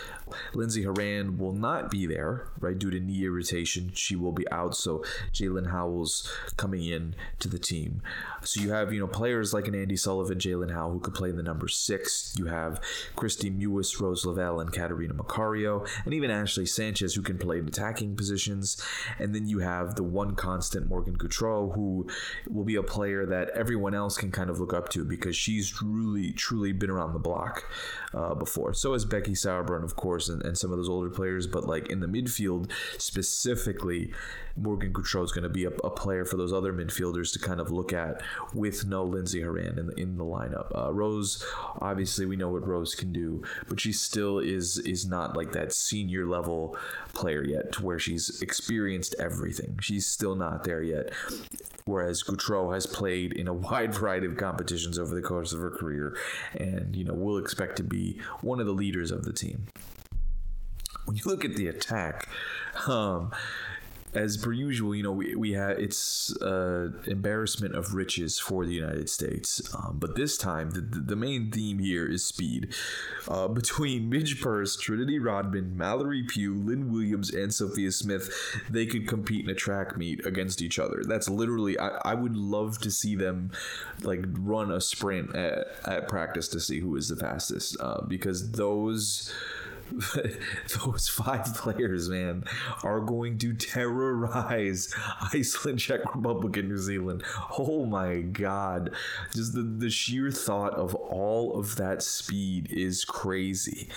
Lindsey 0.52 0.82
Horan 0.82 1.38
will 1.38 1.52
not 1.52 1.90
be 1.90 2.06
there, 2.06 2.48
right, 2.60 2.78
due 2.78 2.90
to 2.90 3.00
knee 3.00 3.24
irritation. 3.24 3.90
She 3.94 4.16
will 4.16 4.32
be 4.32 4.48
out, 4.50 4.76
so 4.76 5.04
Jaelin 5.32 5.70
Howell's 5.70 6.30
coming 6.56 6.84
in 6.84 7.14
to 7.40 7.48
the 7.48 7.58
team. 7.58 8.02
So 8.42 8.60
you 8.60 8.72
have, 8.72 8.92
you 8.92 9.00
know, 9.00 9.06
players 9.06 9.52
like 9.54 9.68
an 9.68 9.74
Andi 9.74 9.98
Sullivan, 9.98 10.38
Jaelin 10.38 10.72
Howell, 10.72 10.92
who 10.92 11.00
could 11.00 11.14
play 11.14 11.30
the 11.30 11.42
number 11.42 11.68
six. 11.68 12.34
You 12.36 12.46
have 12.46 12.80
Kristie 13.16 13.56
Mewis, 13.56 14.00
Rose 14.00 14.24
Lavelle, 14.24 14.60
and 14.60 14.72
Catalina 14.72 15.14
Macario, 15.14 15.88
and 16.04 16.14
even 16.14 16.30
Ashley 16.30 16.66
Sanchez, 16.66 17.14
who 17.14 17.22
can 17.22 17.38
play 17.38 17.58
in 17.58 17.68
attacking 17.68 18.16
positions. 18.16 18.82
And 19.18 19.34
then 19.34 19.46
you 19.46 19.60
have 19.60 19.94
the 19.94 20.02
one 20.02 20.34
constant 20.34 20.88
Morgan 20.88 21.16
Gautrat, 21.16 21.74
who 21.74 22.06
will 22.50 22.64
be 22.64 22.76
a 22.76 22.82
player 22.82 23.26
that 23.26 23.50
everyone 23.50 23.94
else 23.94 24.16
can 24.16 24.30
kind 24.30 24.50
of 24.50 24.60
look 24.60 24.72
up 24.72 24.88
to 24.90 25.04
because 25.04 25.36
she's 25.36 25.70
truly, 25.70 26.32
truly 26.32 26.72
been 26.72 26.90
around 26.90 27.12
the 27.12 27.18
block 27.18 27.64
uh, 28.12 28.34
before. 28.34 28.74
So 28.74 28.92
has 28.92 29.04
Becky 29.04 29.32
Sauerbrunn, 29.32 29.84
of 29.84 29.96
course, 29.96 30.23
and, 30.28 30.42
and 30.44 30.56
some 30.56 30.70
of 30.70 30.78
those 30.78 30.88
older 30.88 31.10
players. 31.10 31.46
But 31.46 31.64
like 31.64 31.90
in 31.90 32.00
the 32.00 32.06
midfield 32.06 32.70
specifically, 32.98 34.12
Morgan 34.56 34.92
Gautrat 34.92 35.24
is 35.24 35.32
going 35.32 35.42
to 35.42 35.48
be 35.48 35.64
a, 35.64 35.70
a, 35.70 35.90
player 35.90 36.24
for 36.24 36.36
those 36.36 36.52
other 36.52 36.72
midfielders 36.72 37.32
to 37.32 37.38
kind 37.38 37.60
of 37.60 37.70
look 37.70 37.92
at 37.92 38.22
with 38.52 38.86
no 38.86 39.04
Lindsey 39.04 39.42
Horan 39.42 39.78
in 39.78 39.86
the, 39.86 39.94
in 39.94 40.16
the 40.16 40.24
lineup. 40.24 40.70
Uh, 40.76 40.92
Rose, 40.92 41.44
obviously, 41.80 42.26
we 42.26 42.36
know 42.36 42.48
what 42.48 42.66
Rose 42.66 42.94
can 42.94 43.12
do, 43.12 43.42
but 43.68 43.80
she 43.80 43.92
still 43.92 44.38
is 44.38 44.78
is 44.78 45.06
not 45.06 45.36
like 45.36 45.52
that 45.52 45.72
senior 45.72 46.26
level 46.26 46.76
player 47.14 47.44
yet, 47.44 47.72
to 47.72 47.84
where 47.84 47.98
she's 47.98 48.40
experienced 48.42 49.14
everything. 49.18 49.78
She's 49.80 50.06
still 50.06 50.36
not 50.36 50.64
there 50.64 50.82
yet. 50.82 51.12
Whereas 51.84 52.22
Gautreau 52.22 52.72
has 52.72 52.86
played 52.86 53.32
in 53.32 53.48
a 53.48 53.52
wide 53.64 53.94
variety 53.94 54.26
of 54.26 54.36
competitions 54.36 54.98
over 54.98 55.14
the 55.14 55.22
course 55.22 55.52
of 55.52 55.60
her 55.60 55.70
career, 55.70 56.16
and 56.54 56.94
you 56.94 57.04
know 57.04 57.14
will 57.14 57.38
expect 57.38 57.76
to 57.76 57.82
be 57.82 58.20
one 58.40 58.60
of 58.60 58.66
the 58.66 58.72
leaders 58.72 59.10
of 59.10 59.24
the 59.24 59.32
team 59.32 59.66
when 61.04 61.16
you 61.16 61.22
look 61.26 61.44
at 61.44 61.56
the 61.56 61.68
attack, 61.68 62.28
um, 62.86 63.32
as 64.14 64.36
per 64.36 64.52
usual, 64.52 64.94
you 64.94 65.02
know, 65.02 65.12
we, 65.12 65.34
we 65.34 65.52
had 65.52 65.78
it's 65.78 66.34
uh, 66.40 66.90
embarrassment 67.06 67.74
of 67.74 67.94
riches 67.94 68.38
for 68.38 68.64
the 68.64 68.72
United 68.72 69.10
States. 69.10 69.60
Um, 69.74 69.96
but 69.98 70.14
this 70.14 70.36
time, 70.36 70.70
the, 70.70 70.80
the 70.80 71.16
main 71.16 71.50
theme 71.50 71.78
here 71.78 72.06
is 72.06 72.24
speed. 72.24 72.74
Uh, 73.28 73.48
between 73.48 74.08
Midge 74.08 74.40
Purce, 74.40 74.76
Trinity 74.76 75.18
Rodman, 75.18 75.76
Mallory 75.76 76.22
Pugh, 76.22 76.54
Lynn 76.54 76.92
Williams, 76.92 77.32
and 77.32 77.52
Sophia 77.52 77.90
Smith, 77.90 78.30
they 78.70 78.86
could 78.86 79.08
compete 79.08 79.44
in 79.44 79.50
a 79.50 79.54
track 79.54 79.96
meet 79.96 80.24
against 80.24 80.62
each 80.62 80.78
other. 80.78 81.02
That's 81.06 81.28
literally, 81.28 81.78
I, 81.78 81.88
I 82.04 82.14
would 82.14 82.36
love 82.36 82.78
to 82.78 82.90
see 82.90 83.16
them 83.16 83.50
like 84.02 84.24
run 84.28 84.70
a 84.70 84.80
sprint 84.80 85.34
at, 85.34 85.66
at 85.86 86.08
practice 86.08 86.48
to 86.48 86.60
see 86.60 86.80
who 86.80 86.96
is 86.96 87.08
the 87.08 87.16
fastest 87.16 87.76
uh, 87.80 88.02
because 88.06 88.52
those 88.52 89.32
those 90.84 91.08
five 91.08 91.54
players, 91.54 92.08
man, 92.08 92.44
are 92.82 93.00
going 93.00 93.38
to 93.38 93.54
terrorize 93.54 94.92
Iceland, 95.32 95.78
Czech 95.78 96.14
Republic, 96.14 96.56
and 96.56 96.68
New 96.68 96.78
Zealand. 96.78 97.22
Oh 97.58 97.84
my 97.84 98.20
god. 98.20 98.90
Just 99.32 99.54
the, 99.54 99.62
the 99.62 99.90
sheer 99.90 100.30
thought 100.30 100.74
of 100.74 100.94
all 100.94 101.58
of 101.58 101.76
that 101.76 102.02
speed 102.02 102.68
is 102.70 103.04
crazy. 103.04 103.88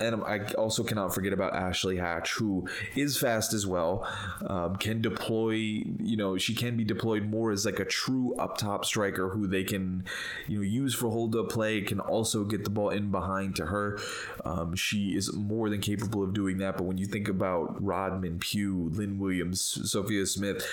And 0.00 0.22
I 0.24 0.40
also 0.54 0.82
cannot 0.82 1.14
forget 1.14 1.32
about 1.32 1.54
Ashley 1.54 1.96
Hatch, 1.96 2.32
who 2.32 2.68
is 2.96 3.18
fast 3.18 3.52
as 3.52 3.66
well, 3.66 4.08
um, 4.46 4.76
can 4.76 5.00
deploy, 5.00 5.52
you 5.52 6.16
know, 6.16 6.38
she 6.38 6.54
can 6.54 6.76
be 6.76 6.84
deployed 6.84 7.24
more 7.24 7.52
as 7.52 7.66
like 7.66 7.78
a 7.78 7.84
true 7.84 8.34
up 8.36 8.56
top 8.56 8.84
striker 8.84 9.28
who 9.28 9.46
they 9.46 9.64
can, 9.64 10.04
you 10.48 10.58
know, 10.58 10.62
use 10.62 10.94
for 10.94 11.10
hold 11.10 11.36
up 11.36 11.50
play, 11.50 11.80
can 11.82 12.00
also 12.00 12.44
get 12.44 12.64
the 12.64 12.70
ball 12.70 12.90
in 12.90 13.10
behind 13.10 13.54
to 13.56 13.66
her. 13.66 13.98
Um, 14.44 14.74
she 14.74 15.14
is 15.14 15.32
more 15.42 15.68
than 15.68 15.80
capable 15.80 16.22
of 16.22 16.34
doing 16.34 16.58
that. 16.58 16.76
But 16.76 16.84
when 16.84 16.98
you 16.98 17.06
think 17.06 17.28
about 17.28 17.82
Rodman, 17.82 18.38
Pugh, 18.38 18.90
Lynn 18.92 19.18
Williams, 19.18 19.90
Sophia 19.90 20.26
Smith, 20.26 20.66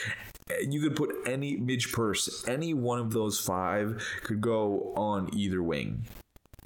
eh, 0.50 0.66
you 0.70 0.82
could 0.82 0.96
put 0.96 1.16
any 1.26 1.58
Midge 1.58 1.92
Purce, 1.92 2.48
any 2.48 2.74
one 2.74 3.00
of 3.00 3.12
those 3.12 3.40
five 3.40 4.04
could 4.24 4.42
go 4.42 4.94
on 4.96 5.30
either 5.34 5.62
wing 5.62 6.06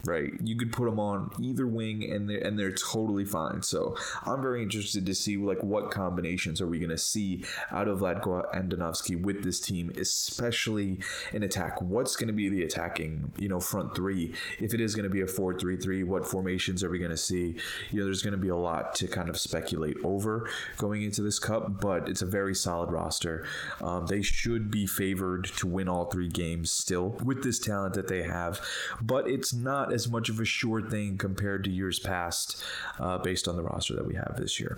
right? 0.06 0.32
You 0.44 0.56
could 0.56 0.72
put 0.72 0.86
them 0.86 1.00
on 1.00 1.32
either 1.40 1.68
wing, 1.68 2.10
and 2.12 2.30
they're 2.30 2.40
and 2.40 2.60
they're 2.60 2.74
totally 2.74 3.26
fine. 3.26 3.62
So 3.62 3.96
I'm 4.26 4.42
very 4.42 4.62
interested 4.62 5.06
to 5.06 5.16
see 5.16 5.38
like 5.38 5.64
what 5.64 5.92
combinations 5.92 6.62
are 6.62 6.68
we 6.68 6.80
going 6.80 6.90
to 6.90 6.98
see 6.98 7.46
out 7.72 7.88
of 7.88 8.00
Vlatko 8.00 8.54
Andonovski 8.54 9.22
with 9.22 9.44
this 9.44 9.60
team, 9.60 9.92
especially 9.98 11.00
in 11.32 11.44
attack. 11.44 11.82
What's 11.82 12.16
going 12.16 12.28
to 12.28 12.34
be 12.34 12.50
the 12.50 12.64
attacking, 12.64 13.32
you 13.38 13.50
know, 13.50 13.60
front 13.60 13.96
three? 13.96 14.34
If 14.60 14.74
it 14.74 14.82
is 14.82 14.96
going 14.96 15.04
to 15.04 15.10
be 15.10 15.22
a 15.22 15.28
four-three-three, 15.28 16.04
what 16.04 16.26
formations 16.26 16.84
are 16.84 16.90
we 16.90 17.00
going 17.00 17.12
to 17.12 17.18
see? 17.18 17.56
You 17.92 18.00
know, 18.00 18.06
there's 18.06 18.22
going 18.22 18.34
to 18.34 18.38
be 18.38 18.50
a 18.50 18.56
lot 18.56 18.96
to 18.96 19.08
kind 19.08 19.30
of 19.30 19.40
speculate 19.40 19.98
over 20.04 20.50
going 20.78 21.04
into 21.04 21.22
this 21.22 21.40
cup, 21.40 21.80
but 21.80 22.10
it's 22.10 22.22
a 22.22 22.26
very 22.26 22.56
solid 22.56 22.92
roster. 22.92 23.46
Um, 23.82 24.08
they 24.08 24.22
should 24.22 24.70
be 24.70 24.86
favored 24.86 25.46
to 25.58 25.68
win 25.68 25.88
all 25.88 26.06
three 26.06 26.30
games 26.30 26.72
still 26.72 27.10
with 27.24 27.44
this 27.44 27.60
talent 27.60 27.94
that 27.94 28.08
they 28.08 28.24
have, 28.24 28.60
but 29.02 29.28
it's 29.28 29.54
not 29.54 29.93
as 29.94 30.10
much 30.10 30.30
of 30.30 30.40
a 30.40 30.46
sure 30.46 30.82
thing 30.82 31.18
compared 31.18 31.64
to 31.64 31.70
years 31.70 32.00
past, 32.00 32.64
uh, 33.00 33.18
based 33.20 33.48
on 33.48 33.56
the 33.56 33.64
roster 33.64 33.94
that 33.94 34.06
we 34.06 34.16
have 34.16 34.36
this 34.38 34.60
year. 34.60 34.78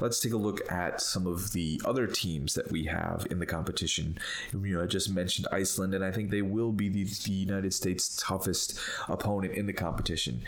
Let's 0.00 0.20
take 0.20 0.32
a 0.32 0.36
look 0.36 0.60
at 0.72 1.00
some 1.00 1.26
of 1.26 1.52
the 1.52 1.80
other 1.84 2.06
teams 2.06 2.54
that 2.54 2.70
we 2.70 2.84
have 2.84 3.26
in 3.30 3.38
the 3.38 3.46
competition. 3.46 4.18
You 4.52 4.76
know, 4.76 4.82
I 4.82 4.86
just 4.86 5.10
mentioned 5.10 5.46
Iceland, 5.52 5.94
and 5.94 6.04
I 6.04 6.10
think 6.10 6.30
they 6.30 6.42
will 6.42 6.72
be 6.72 6.88
the, 6.88 7.04
the 7.04 7.32
United 7.32 7.74
States' 7.74 8.16
toughest 8.16 8.78
opponent 9.08 9.54
in 9.54 9.66
the 9.66 9.72
competition. 9.72 10.42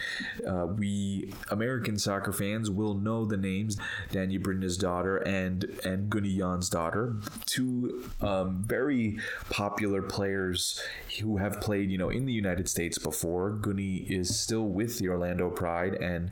Uh, 0.47 0.67
we 0.67 1.33
American 1.51 1.99
soccer 1.99 2.33
fans 2.33 2.71
will 2.71 2.95
know 2.95 3.25
the 3.25 3.37
names 3.37 3.77
Dagny 4.11 4.41
Brynjarsdottir 4.41 5.27
and 5.27 5.65
and 5.85 6.09
Gunny 6.09 6.39
Jonsdottir, 6.39 7.23
two 7.47 8.11
um, 8.21 8.63
very 8.65 9.19
popular 9.51 10.03
players 10.03 10.81
who 11.21 11.37
have 11.37 11.61
played, 11.61 11.91
you 11.91 11.99
know, 11.99 12.09
in 12.09 12.25
the 12.25 12.33
United 12.33 12.69
States 12.69 12.99
before. 12.99 13.51
Gunny 13.51 13.90
is 13.99 14.39
still 14.39 14.65
with 14.65 14.99
the 14.99 15.09
Orlando 15.09 15.51
Pride, 15.51 15.95
and 15.95 16.31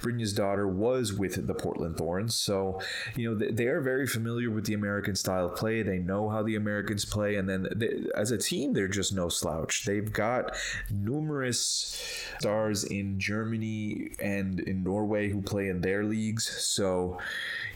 Brynjarsdottir 0.00 0.70
was 0.70 1.12
with 1.12 1.46
the 1.46 1.54
Portland 1.54 1.96
Thorns. 1.96 2.34
So, 2.34 2.80
you 3.16 3.30
know, 3.30 3.50
they, 3.50 3.66
are 3.66 3.80
very 3.80 4.06
familiar 4.06 4.50
with 4.50 4.66
the 4.66 4.74
American 4.74 5.14
style 5.14 5.46
of 5.46 5.56
play. 5.56 5.82
They 5.82 5.98
know 5.98 6.28
how 6.28 6.42
the 6.42 6.56
Americans 6.56 7.04
play, 7.04 7.36
and 7.36 7.48
then 7.48 7.68
they, 7.74 8.04
as 8.14 8.30
a 8.30 8.38
team, 8.38 8.72
they're 8.72 8.88
just 8.88 9.12
no 9.12 9.28
slouch. 9.28 9.84
They've 9.84 10.12
got 10.12 10.56
numerous 10.90 12.02
stars 12.38 12.84
in 12.84 13.18
Germany 13.18 14.12
and 14.18 14.60
in 14.60 14.82
Norway 14.82 15.28
who 15.28 15.42
play 15.42 15.68
in 15.68 15.80
their 15.80 16.04
leagues. 16.04 16.48
So, 16.48 17.18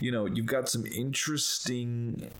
you 0.00 0.12
know, 0.12 0.26
you've 0.26 0.46
got 0.46 0.68
some 0.68 0.86
interesting 0.86 2.30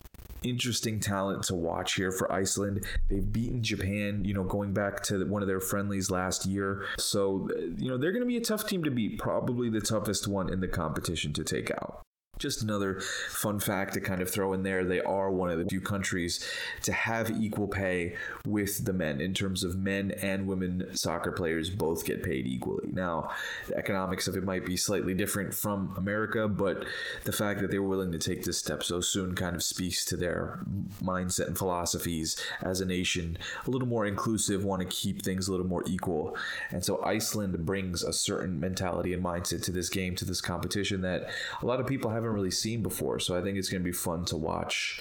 interesting 0.42 1.00
talent 1.00 1.44
to 1.44 1.55
watch 1.55 1.94
here 1.94 2.12
for 2.12 2.31
Iceland. 2.33 2.85
They've 3.09 3.33
beaten 3.33 3.62
Japan, 3.62 4.24
you 4.24 4.35
know, 4.35 4.44
going 4.44 4.72
back 4.72 5.02
to 5.05 5.24
one 5.26 5.42
of 5.42 5.48
their 5.48 5.61
friendlies 5.61 6.11
last 6.11 6.46
year. 6.46 6.85
So, 6.98 7.48
uh, 7.52 7.61
you 7.76 7.88
know, 7.88 7.98
they're 7.98 8.12
going 8.12 8.22
to 8.22 8.28
be 8.28 8.37
a 8.37 8.42
tough 8.42 8.66
team 8.66 8.85
to 8.85 8.90
beat, 8.90 9.18
probably 9.18 9.70
the 9.70 9.81
toughest 9.81 10.28
one 10.28 10.52
in 10.52 10.61
the 10.61 10.68
competition 10.68 11.33
to 11.35 11.44
take 11.44 11.70
out. 11.70 12.02
Just 12.42 12.61
another 12.62 13.00
fun 13.28 13.61
fact 13.61 13.94
to 13.94 14.00
kind 14.00 14.20
of 14.20 14.28
throw 14.28 14.52
in 14.52 14.64
there 14.64 14.85
they 14.85 15.00
are 15.00 15.31
one 15.31 15.48
of 15.48 15.61
the 15.61 15.64
few 15.66 15.81
countries 15.81 16.44
to 16.83 16.92
have 16.92 17.31
equal 17.40 17.68
pay 17.68 18.16
with 18.44 18.85
the 18.85 18.92
men 18.92 19.20
in 19.20 19.33
terms 19.33 19.62
of 19.62 19.76
men 19.76 20.11
and 20.22 20.48
women 20.48 20.88
soccer 20.92 21.31
players 21.31 21.70
both 21.70 22.05
get 22.05 22.24
paid 22.24 22.48
equally. 22.48 22.88
Now, 22.92 23.31
the 23.68 23.76
economics 23.76 24.26
of 24.26 24.37
it 24.37 24.42
might 24.42 24.66
be 24.66 24.76
slightly 24.76 25.14
different 25.14 25.55
from 25.55 25.94
America, 25.96 26.48
but 26.48 26.85
the 27.22 27.31
fact 27.31 27.61
that 27.61 27.70
they 27.70 27.78
were 27.78 27.88
willing 27.88 28.11
to 28.11 28.18
take 28.18 28.42
this 28.42 28.59
step 28.59 28.83
so 28.83 29.00
soon 29.00 29.37
kind 29.37 29.55
of 29.55 29.62
speaks 29.62 30.05
to 30.07 30.16
their 30.16 30.59
mindset 31.00 31.46
and 31.46 31.57
philosophies 31.57 32.37
as 32.61 32.81
a 32.81 32.85
nation, 32.85 33.38
a 33.66 33.70
little 33.70 33.87
more 33.87 34.05
inclusive, 34.05 34.64
want 34.64 34.83
to 34.83 34.88
keep 34.88 35.22
things 35.22 35.46
a 35.46 35.52
little 35.52 35.66
more 35.66 35.85
equal. 35.87 36.37
And 36.72 36.85
so 36.85 37.00
Iceland 37.05 37.64
brings 37.64 38.02
a 38.02 38.12
certain 38.12 38.59
mentality 38.59 39.12
and 39.12 39.24
mindset 39.24 39.62
to 39.62 39.70
this 39.70 39.88
game, 39.88 40.16
to 40.16 40.24
this 40.24 40.40
competition 40.40 41.02
that 41.02 41.31
a 41.62 41.66
lot 41.66 41.78
of 41.78 41.87
people 41.87 42.11
haven't 42.11 42.32
really 42.35 42.51
seen 42.51 42.83
before. 42.83 43.18
So 43.18 43.38
I 43.38 43.42
think 43.42 43.59
it's 43.59 43.68
going 43.68 43.83
to 43.83 43.85
be 43.85 43.92
fun 43.92 44.25
to 44.27 44.37
watch 44.37 45.01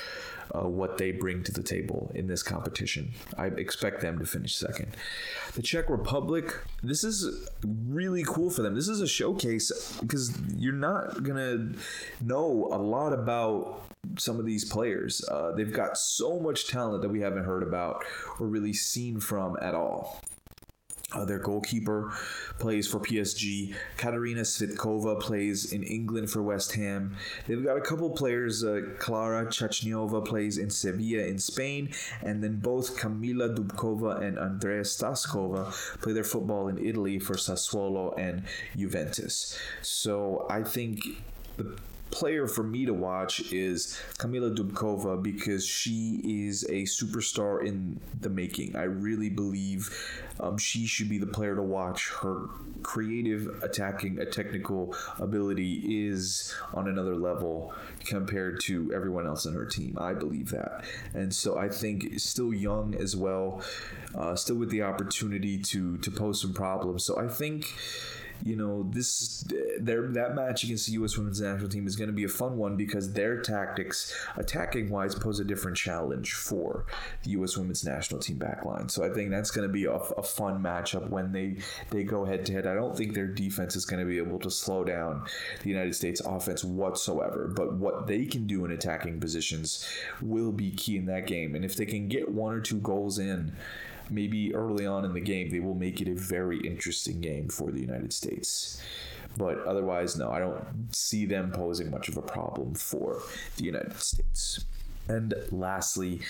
uh, 0.54 0.68
what 0.68 0.98
they 0.98 1.12
bring 1.12 1.44
to 1.44 1.52
the 1.52 1.64
table 1.64 2.12
in 2.14 2.28
this 2.28 2.44
competition. 2.44 3.12
I 3.38 3.48
expect 3.48 4.02
them 4.02 4.20
to 4.20 4.26
finish 4.26 4.56
second. 4.56 4.96
The 5.54 5.62
Czech 5.62 5.90
Republic, 5.90 6.54
this 6.84 7.04
is 7.04 7.50
really 7.64 8.24
cool 8.24 8.50
for 8.50 8.62
them. 8.62 8.76
This 8.76 8.88
is 8.88 9.02
a 9.02 9.08
showcase 9.08 9.98
because 10.02 10.38
you're 10.56 10.74
not 10.74 11.24
going 11.24 11.38
to 11.38 11.80
know 12.22 12.70
a 12.72 12.78
lot 12.78 13.14
about 13.14 13.84
some 14.18 14.40
of 14.40 14.46
these 14.46 14.66
players. 14.66 15.24
Uh, 15.30 15.54
they've 15.56 15.72
got 15.72 15.98
so 15.98 16.40
much 16.40 16.68
talent 16.68 17.02
that 17.02 17.10
we 17.10 17.22
haven't 17.22 17.46
heard 17.46 17.64
about 17.64 18.04
or 18.40 18.48
really 18.48 18.74
seen 18.74 19.20
from 19.20 19.58
at 19.62 19.76
all. 19.76 20.22
Uh, 21.14 21.26
their 21.26 21.40
goalkeeper 21.40 22.14
plays 22.58 22.88
for 22.88 23.00
PSG. 23.00 23.76
Katarina 23.98 24.42
Svitkova 24.42 25.20
plays 25.20 25.74
in 25.74 25.84
England 25.84 26.30
for 26.30 26.42
West 26.42 26.74
Ham. 26.74 27.16
They've 27.48 27.64
got 27.64 27.78
a 27.78 27.82
couple 27.82 28.10
players. 28.12 28.64
Uh, 28.64 28.82
Klara 28.98 29.48
Chachnyova 29.48 30.26
plays 30.26 30.58
in 30.58 30.70
Sevilla 30.70 31.24
in 31.24 31.38
Spain, 31.38 31.90
and 32.24 32.42
then 32.42 32.58
both 32.60 32.98
Kamila 32.98 33.56
Dubcova 33.56 34.22
and 34.22 34.40
Andrea 34.40 34.84
Staskova 34.84 35.72
play 36.02 36.14
their 36.14 36.24
football 36.24 36.70
in 36.70 36.78
Italy 36.78 37.20
for 37.20 37.34
Sassuolo 37.34 38.18
and 38.18 38.44
Juventus. 38.78 39.60
So 39.82 40.46
I 40.50 40.64
think 40.64 41.06
the 41.58 41.78
player 42.12 42.46
for 42.48 42.64
me 42.64 42.86
to 42.86 42.94
watch 42.94 43.52
is 43.52 44.00
Kamila 44.18 44.56
Dubcova 44.56 45.22
because 45.22 45.66
she 45.66 46.22
is 46.24 46.64
a 46.66 46.84
superstar 46.84 47.66
in 47.66 48.00
the 48.20 48.30
making. 48.30 48.76
I 48.76 48.84
really 48.84 49.30
believe 49.30 49.90
um, 50.40 50.58
she 50.58 50.86
should 50.86 51.10
be 51.10 51.18
the 51.18 51.26
player 51.26 51.56
to 51.56 51.62
watch. 51.62 52.10
Her 52.10 52.48
creative 52.84 53.64
attacking, 53.64 54.20
a 54.20 54.26
technical 54.26 54.96
ability 55.20 56.08
is 56.08 56.54
on 56.74 56.88
another 56.88 57.16
level 57.16 57.74
compared 58.06 58.60
to 58.62 58.92
everyone 58.94 59.26
else 59.26 59.46
in 59.46 59.54
her 59.54 59.66
team. 59.66 59.98
I 60.00 60.14
believe 60.14 60.50
that, 60.52 60.84
and 61.14 61.34
so 61.34 61.58
I 61.58 61.70
think 61.70 62.20
still 62.20 62.54
young 62.54 62.96
as 62.96 63.16
well, 63.16 63.62
uh, 64.16 64.36
still 64.36 64.58
with 64.58 64.70
the 64.70 64.84
opportunity 64.84 65.58
to 65.60 65.98
to 66.00 66.12
pose 66.12 66.42
some 66.42 66.54
problems. 66.54 67.06
So 67.06 67.18
I 67.18 67.28
think 67.28 67.74
you 68.44 68.56
know 68.56 68.90
this 68.92 69.46
their 69.80 70.08
that 70.08 70.36
match 70.36 70.64
against 70.64 70.88
the 70.88 70.94
U.S. 70.94 71.18
Women's 71.18 71.42
National 71.42 71.70
Team 71.70 71.88
is 71.88 71.96
going 71.96 72.10
to 72.10 72.14
be 72.14 72.24
a 72.24 72.30
fun 72.30 72.58
one 72.58 72.76
because 72.76 73.14
their 73.14 73.42
tactics, 73.42 74.14
attacking 74.38 74.90
wise, 74.90 75.16
pose 75.16 75.40
a 75.40 75.44
different 75.44 75.78
challenge 75.78 76.34
for 76.34 76.86
the 77.24 77.32
U.S. 77.32 77.58
Women's 77.58 77.84
National 77.84 78.20
Team 78.20 78.38
backline. 78.38 78.90
So 78.90 79.04
I 79.04 79.14
think 79.14 79.30
that's 79.30 79.52
going 79.52 79.68
to 79.68 79.72
be 79.72 79.86
a, 79.86 79.94
a 79.94 80.24
fun 80.24 80.62
matchup 80.62 81.10
when 81.10 81.32
they 81.32 81.58
they 81.90 82.04
go 82.04 82.26
head 82.26 82.46
to 82.48 82.54
head. 82.54 82.68
I 82.68 82.74
don't 82.74 82.96
think 82.96 83.14
their 83.14 83.28
defense 83.28 83.76
is 83.76 83.86
going 83.86 84.00
to 84.00 84.06
be 84.06 84.18
able 84.18 84.40
to 84.40 84.52
slow 84.52 84.84
down 84.84 85.26
the 85.62 85.70
United 85.70 85.96
States 85.96 86.22
offense 86.22 86.64
whatsoever, 86.64 87.52
but 87.56 87.74
what 87.76 88.08
they 88.08 88.26
can 88.26 88.48
do 88.48 88.66
in 88.66 88.72
attacking 88.72 89.20
positions 89.20 89.88
will 90.22 90.52
be 90.52 90.72
key 90.72 90.98
in 90.98 91.06
that 91.06 91.28
game. 91.28 91.56
And 91.56 91.64
if 91.66 91.76
they 91.76 91.86
can 91.86 92.08
get 92.08 92.30
one 92.30 92.54
or 92.54 92.62
two 92.62 92.80
goals 92.80 93.20
in 93.20 93.54
maybe 94.12 94.54
early 94.54 94.86
on 94.86 95.06
in 95.06 95.14
the 95.14 95.22
game, 95.22 95.50
they 95.50 95.60
will 95.60 95.76
make 95.76 96.02
it 96.02 96.08
a 96.08 96.14
very 96.14 96.60
interesting 96.60 97.22
game 97.22 97.48
for 97.48 97.72
the 97.72 97.80
United 97.80 98.14
States. 98.14 98.82
But 99.38 99.60
otherwise, 99.66 100.18
no, 100.18 100.30
I 100.30 100.40
don't 100.40 100.94
see 100.94 101.26
them 101.26 101.52
posing 101.52 101.90
much 101.90 102.10
of 102.10 102.18
a 102.18 102.22
problem 102.22 102.76
for 102.76 103.22
the 103.58 103.64
United 103.64 104.00
States. 104.02 104.66
And 105.08 105.34
lastly, 105.52 106.22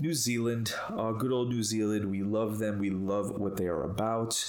New 0.00 0.14
Zealand, 0.14 0.74
uh, 0.90 1.12
good 1.12 1.32
old 1.32 1.48
New 1.48 1.62
Zealand. 1.62 2.10
We 2.10 2.22
love 2.22 2.58
them. 2.58 2.78
We 2.78 2.90
love 2.90 3.30
what 3.30 3.56
they 3.56 3.66
are 3.66 3.82
about 3.82 4.42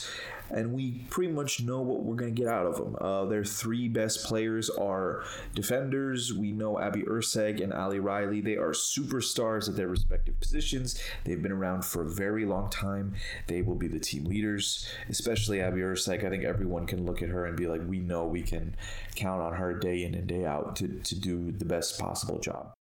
and 0.50 0.74
we 0.74 1.06
pretty 1.10 1.32
much 1.32 1.62
know 1.62 1.82
what 1.82 2.04
we're 2.04 2.16
going 2.16 2.34
to 2.34 2.42
get 2.42 2.50
out 2.50 2.66
of 2.66 2.78
them. 2.78 2.96
Uh, 3.00 3.26
their 3.26 3.44
three 3.44 3.88
best 3.88 4.26
players 4.26 4.70
are 4.70 5.24
defenders. 5.54 6.34
We 6.34 6.52
know 6.52 6.80
Abby 6.80 7.04
Erceg 7.04 7.62
and 7.62 7.74
Ali 7.74 8.00
Riley. 8.00 8.42
They 8.42 8.56
are 8.56 8.72
superstars 8.72 9.68
at 9.68 9.76
their 9.76 9.88
respective 9.88 10.40
positions. 10.40 11.02
They've 11.24 11.42
been 11.42 11.52
around 11.52 11.86
for 11.86 12.04
a 12.04 12.10
very 12.10 12.46
long 12.46 12.70
time. 12.70 13.16
They 13.48 13.62
will 13.62 13.76
be 13.76 13.88
the 13.88 14.00
team 14.00 14.26
leaders, 14.26 14.88
especially 15.10 15.62
Abby 15.62 15.82
Erceg. 15.82 16.24
I 16.24 16.30
think 16.30 16.44
everyone 16.44 16.86
can 16.86 17.06
look 17.06 17.22
at 17.22 17.30
her 17.30 17.46
and 17.46 17.58
be 17.58 17.68
like, 17.68 17.82
we 17.88 18.00
know 18.00 18.26
we 18.26 18.44
can 18.44 18.76
count 19.16 19.42
on 19.42 19.54
her 19.54 19.74
day 19.74 20.04
in 20.04 20.16
and 20.16 20.28
day 20.28 20.46
out 20.46 20.76
to, 20.78 20.88
to 20.88 21.20
do 21.20 21.52
the 21.52 21.66
best 21.66 22.00
possible 22.00 22.40
job. 22.40 22.77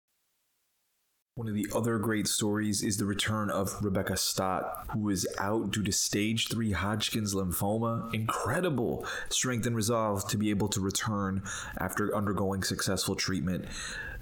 One 1.38 1.50
of 1.50 1.54
the 1.54 1.68
other 1.76 1.98
great 1.98 2.30
stories 2.30 2.82
is 2.82 2.96
the 2.96 3.04
return 3.04 3.50
of 3.50 3.84
Rebecca 3.84 4.16
Stott, 4.16 4.86
who 4.94 5.10
is 5.10 5.28
out 5.38 5.70
due 5.70 5.84
to 5.84 5.92
stage 5.92 6.48
3 6.48 6.72
Hodgkin's 6.72 7.36
lymphoma. 7.36 8.14
Incredible 8.14 9.06
strength 9.28 9.66
and 9.66 9.76
resolve 9.76 10.26
to 10.30 10.38
be 10.38 10.50
able 10.50 10.70
to 10.70 10.80
return 10.80 11.44
after 11.78 12.16
undergoing 12.16 12.64
successful 12.64 13.16
treatment. 13.16 13.66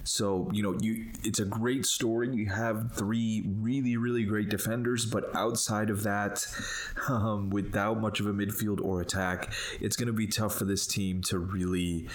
So, 0.02 0.50
you 0.52 0.64
know, 0.64 0.76
you 0.80 1.06
it's 1.22 1.38
a 1.38 1.44
great 1.44 1.86
story. 1.86 2.34
You 2.34 2.50
have 2.50 2.92
three 2.94 3.44
really, 3.46 3.96
really 3.96 4.24
great 4.24 4.48
defenders, 4.48 5.06
but 5.06 5.34
outside 5.36 5.90
of 5.90 6.02
that, 6.02 6.44
um, 7.08 7.48
without 7.48 8.00
much 8.00 8.18
of 8.18 8.26
a 8.26 8.32
midfield 8.32 8.80
or 8.80 9.00
attack, 9.00 9.52
it's 9.80 9.94
going 9.94 10.08
to 10.08 10.12
be 10.12 10.26
tough 10.26 10.56
for 10.56 10.64
this 10.64 10.84
team 10.84 11.22
to 11.22 11.38
really 11.38 12.08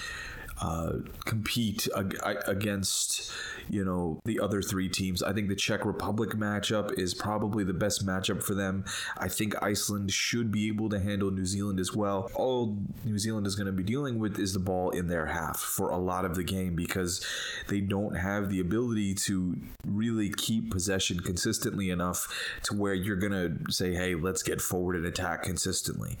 uh, 0.60 0.92
compete 1.24 1.88
ag- 1.96 2.18
against 2.46 3.32
you 3.68 3.84
know 3.84 4.20
the 4.24 4.38
other 4.40 4.60
three 4.60 4.88
teams. 4.88 5.22
I 5.22 5.32
think 5.32 5.48
the 5.48 5.56
Czech 5.56 5.84
Republic 5.84 6.30
matchup 6.30 6.98
is 6.98 7.14
probably 7.14 7.64
the 7.64 7.72
best 7.72 8.06
matchup 8.06 8.42
for 8.42 8.54
them. 8.54 8.84
I 9.16 9.28
think 9.28 9.54
Iceland 9.62 10.12
should 10.12 10.52
be 10.52 10.68
able 10.68 10.88
to 10.90 10.98
handle 10.98 11.30
New 11.30 11.46
Zealand 11.46 11.80
as 11.80 11.94
well. 11.94 12.30
All 12.34 12.76
New 13.04 13.18
Zealand 13.18 13.46
is 13.46 13.54
going 13.54 13.66
to 13.66 13.72
be 13.72 13.82
dealing 13.82 14.18
with 14.18 14.38
is 14.38 14.52
the 14.52 14.58
ball 14.58 14.90
in 14.90 15.06
their 15.06 15.26
half 15.26 15.58
for 15.58 15.90
a 15.90 15.98
lot 15.98 16.24
of 16.24 16.34
the 16.34 16.44
game 16.44 16.74
because 16.76 17.24
they 17.68 17.80
don't 17.80 18.16
have 18.16 18.50
the 18.50 18.60
ability 18.60 19.14
to 19.14 19.56
really 19.86 20.30
keep 20.30 20.70
possession 20.70 21.20
consistently 21.20 21.90
enough 21.90 22.28
to 22.64 22.74
where 22.74 22.94
you're 22.94 23.16
going 23.16 23.32
to 23.32 23.72
say, 23.72 23.94
"Hey, 23.94 24.14
let's 24.14 24.42
get 24.42 24.60
forward 24.60 24.96
and 24.96 25.06
attack 25.06 25.42
consistently." 25.42 26.18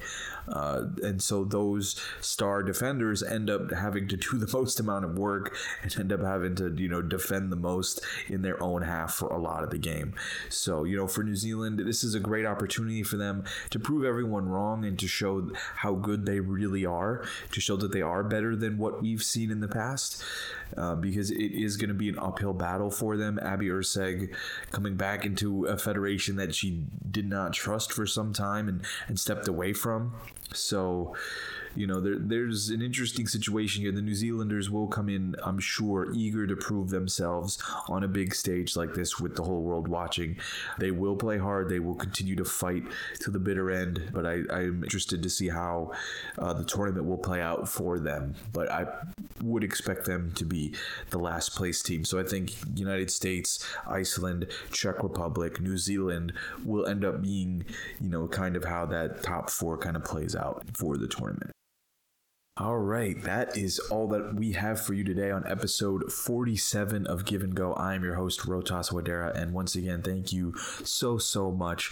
Uh, 0.48 0.86
and 1.02 1.22
so 1.22 1.44
those 1.44 2.00
star 2.20 2.62
defenders 2.62 3.22
end 3.22 3.50
up 3.50 3.70
having 3.72 4.08
to 4.08 4.16
do 4.30 4.38
the 4.38 4.56
most 4.56 4.80
amount 4.80 5.04
of 5.04 5.18
work 5.18 5.56
and 5.82 5.94
end 5.98 6.12
up 6.12 6.20
having 6.20 6.54
to, 6.56 6.74
you 6.76 6.88
know, 6.88 7.02
defend 7.02 7.50
the 7.50 7.56
most 7.56 8.00
in 8.28 8.42
their 8.42 8.62
own 8.62 8.82
half 8.82 9.14
for 9.14 9.28
a 9.28 9.38
lot 9.38 9.62
of 9.64 9.70
the 9.70 9.78
game. 9.78 10.14
So, 10.48 10.84
you 10.84 10.96
know, 10.96 11.06
for 11.06 11.22
New 11.22 11.36
Zealand, 11.36 11.78
this 11.78 12.04
is 12.04 12.14
a 12.14 12.20
great 12.20 12.46
opportunity 12.46 13.02
for 13.02 13.16
them 13.16 13.44
to 13.70 13.78
prove 13.78 14.04
everyone 14.04 14.48
wrong 14.48 14.84
and 14.84 14.98
to 14.98 15.08
show 15.08 15.50
how 15.76 15.94
good 15.94 16.26
they 16.26 16.40
really 16.40 16.86
are, 16.86 17.24
to 17.52 17.60
show 17.60 17.76
that 17.76 17.92
they 17.92 18.02
are 18.02 18.22
better 18.22 18.56
than 18.56 18.78
what 18.78 19.02
we've 19.02 19.22
seen 19.22 19.50
in 19.50 19.60
the 19.60 19.68
past. 19.68 20.22
Uh, 20.76 20.94
because 20.94 21.32
it 21.32 21.52
is 21.52 21.76
going 21.76 21.88
to 21.88 21.94
be 21.94 22.08
an 22.08 22.18
uphill 22.18 22.52
battle 22.52 22.90
for 22.90 23.16
them. 23.16 23.40
Abby 23.42 23.66
Erceg 23.66 24.32
coming 24.70 24.94
back 24.94 25.26
into 25.26 25.64
a 25.64 25.76
federation 25.76 26.36
that 26.36 26.54
she 26.54 26.84
did 27.10 27.28
not 27.28 27.52
trust 27.52 27.92
for 27.92 28.06
some 28.06 28.32
time 28.32 28.68
and, 28.68 28.82
and 29.08 29.18
stepped 29.18 29.48
away 29.48 29.72
from. 29.72 30.14
So, 30.52 31.16
you 31.76 31.86
know, 31.86 32.00
there, 32.00 32.18
there's 32.18 32.68
an 32.70 32.82
interesting 32.82 33.26
situation 33.26 33.82
here. 33.82 33.92
The 33.92 34.02
New 34.02 34.14
Zealanders 34.14 34.70
will 34.70 34.88
come 34.88 35.08
in, 35.08 35.36
I'm 35.42 35.58
sure, 35.58 36.12
eager 36.14 36.46
to 36.46 36.56
prove 36.56 36.90
themselves 36.90 37.62
on 37.88 38.02
a 38.02 38.08
big 38.08 38.34
stage 38.34 38.76
like 38.76 38.94
this 38.94 39.20
with 39.20 39.36
the 39.36 39.42
whole 39.42 39.62
world 39.62 39.88
watching. 39.88 40.36
They 40.78 40.90
will 40.90 41.16
play 41.16 41.38
hard. 41.38 41.68
They 41.68 41.80
will 41.80 41.94
continue 41.94 42.36
to 42.36 42.44
fight 42.44 42.84
to 43.20 43.30
the 43.30 43.38
bitter 43.38 43.70
end. 43.70 44.10
But 44.12 44.26
I, 44.26 44.42
I'm 44.50 44.82
interested 44.82 45.22
to 45.22 45.30
see 45.30 45.48
how 45.48 45.92
uh, 46.38 46.52
the 46.52 46.64
tournament 46.64 47.06
will 47.06 47.18
play 47.18 47.40
out 47.40 47.68
for 47.68 47.98
them. 47.98 48.34
But 48.52 48.70
I 48.70 48.86
would 49.42 49.64
expect 49.64 50.06
them 50.06 50.32
to 50.36 50.44
be 50.44 50.74
the 51.10 51.18
last 51.18 51.54
place 51.54 51.82
team. 51.82 52.04
So 52.04 52.18
I 52.18 52.24
think 52.24 52.52
United 52.74 53.10
States, 53.10 53.64
Iceland, 53.86 54.46
Czech 54.72 55.02
Republic, 55.02 55.60
New 55.60 55.78
Zealand 55.78 56.32
will 56.64 56.86
end 56.86 57.04
up 57.04 57.22
being, 57.22 57.64
you 58.00 58.08
know, 58.08 58.26
kind 58.28 58.56
of 58.56 58.64
how 58.64 58.86
that 58.86 59.22
top 59.22 59.50
four 59.50 59.78
kind 59.78 59.96
of 59.96 60.04
plays 60.04 60.34
out 60.34 60.64
for 60.74 60.96
the 60.96 61.08
tournament. 61.08 61.52
All 62.60 62.76
right, 62.76 63.18
that 63.22 63.56
is 63.56 63.78
all 63.78 64.06
that 64.08 64.34
we 64.34 64.52
have 64.52 64.78
for 64.78 64.92
you 64.92 65.02
today 65.02 65.30
on 65.30 65.46
episode 65.46 66.12
47 66.12 67.06
of 67.06 67.24
Give 67.24 67.42
and 67.42 67.54
Go. 67.54 67.72
I 67.72 67.94
am 67.94 68.04
your 68.04 68.16
host, 68.16 68.40
Rotas 68.40 68.92
Wadera, 68.92 69.34
and 69.34 69.54
once 69.54 69.76
again, 69.76 70.02
thank 70.02 70.30
you 70.30 70.54
so, 70.84 71.16
so 71.16 71.50
much 71.50 71.90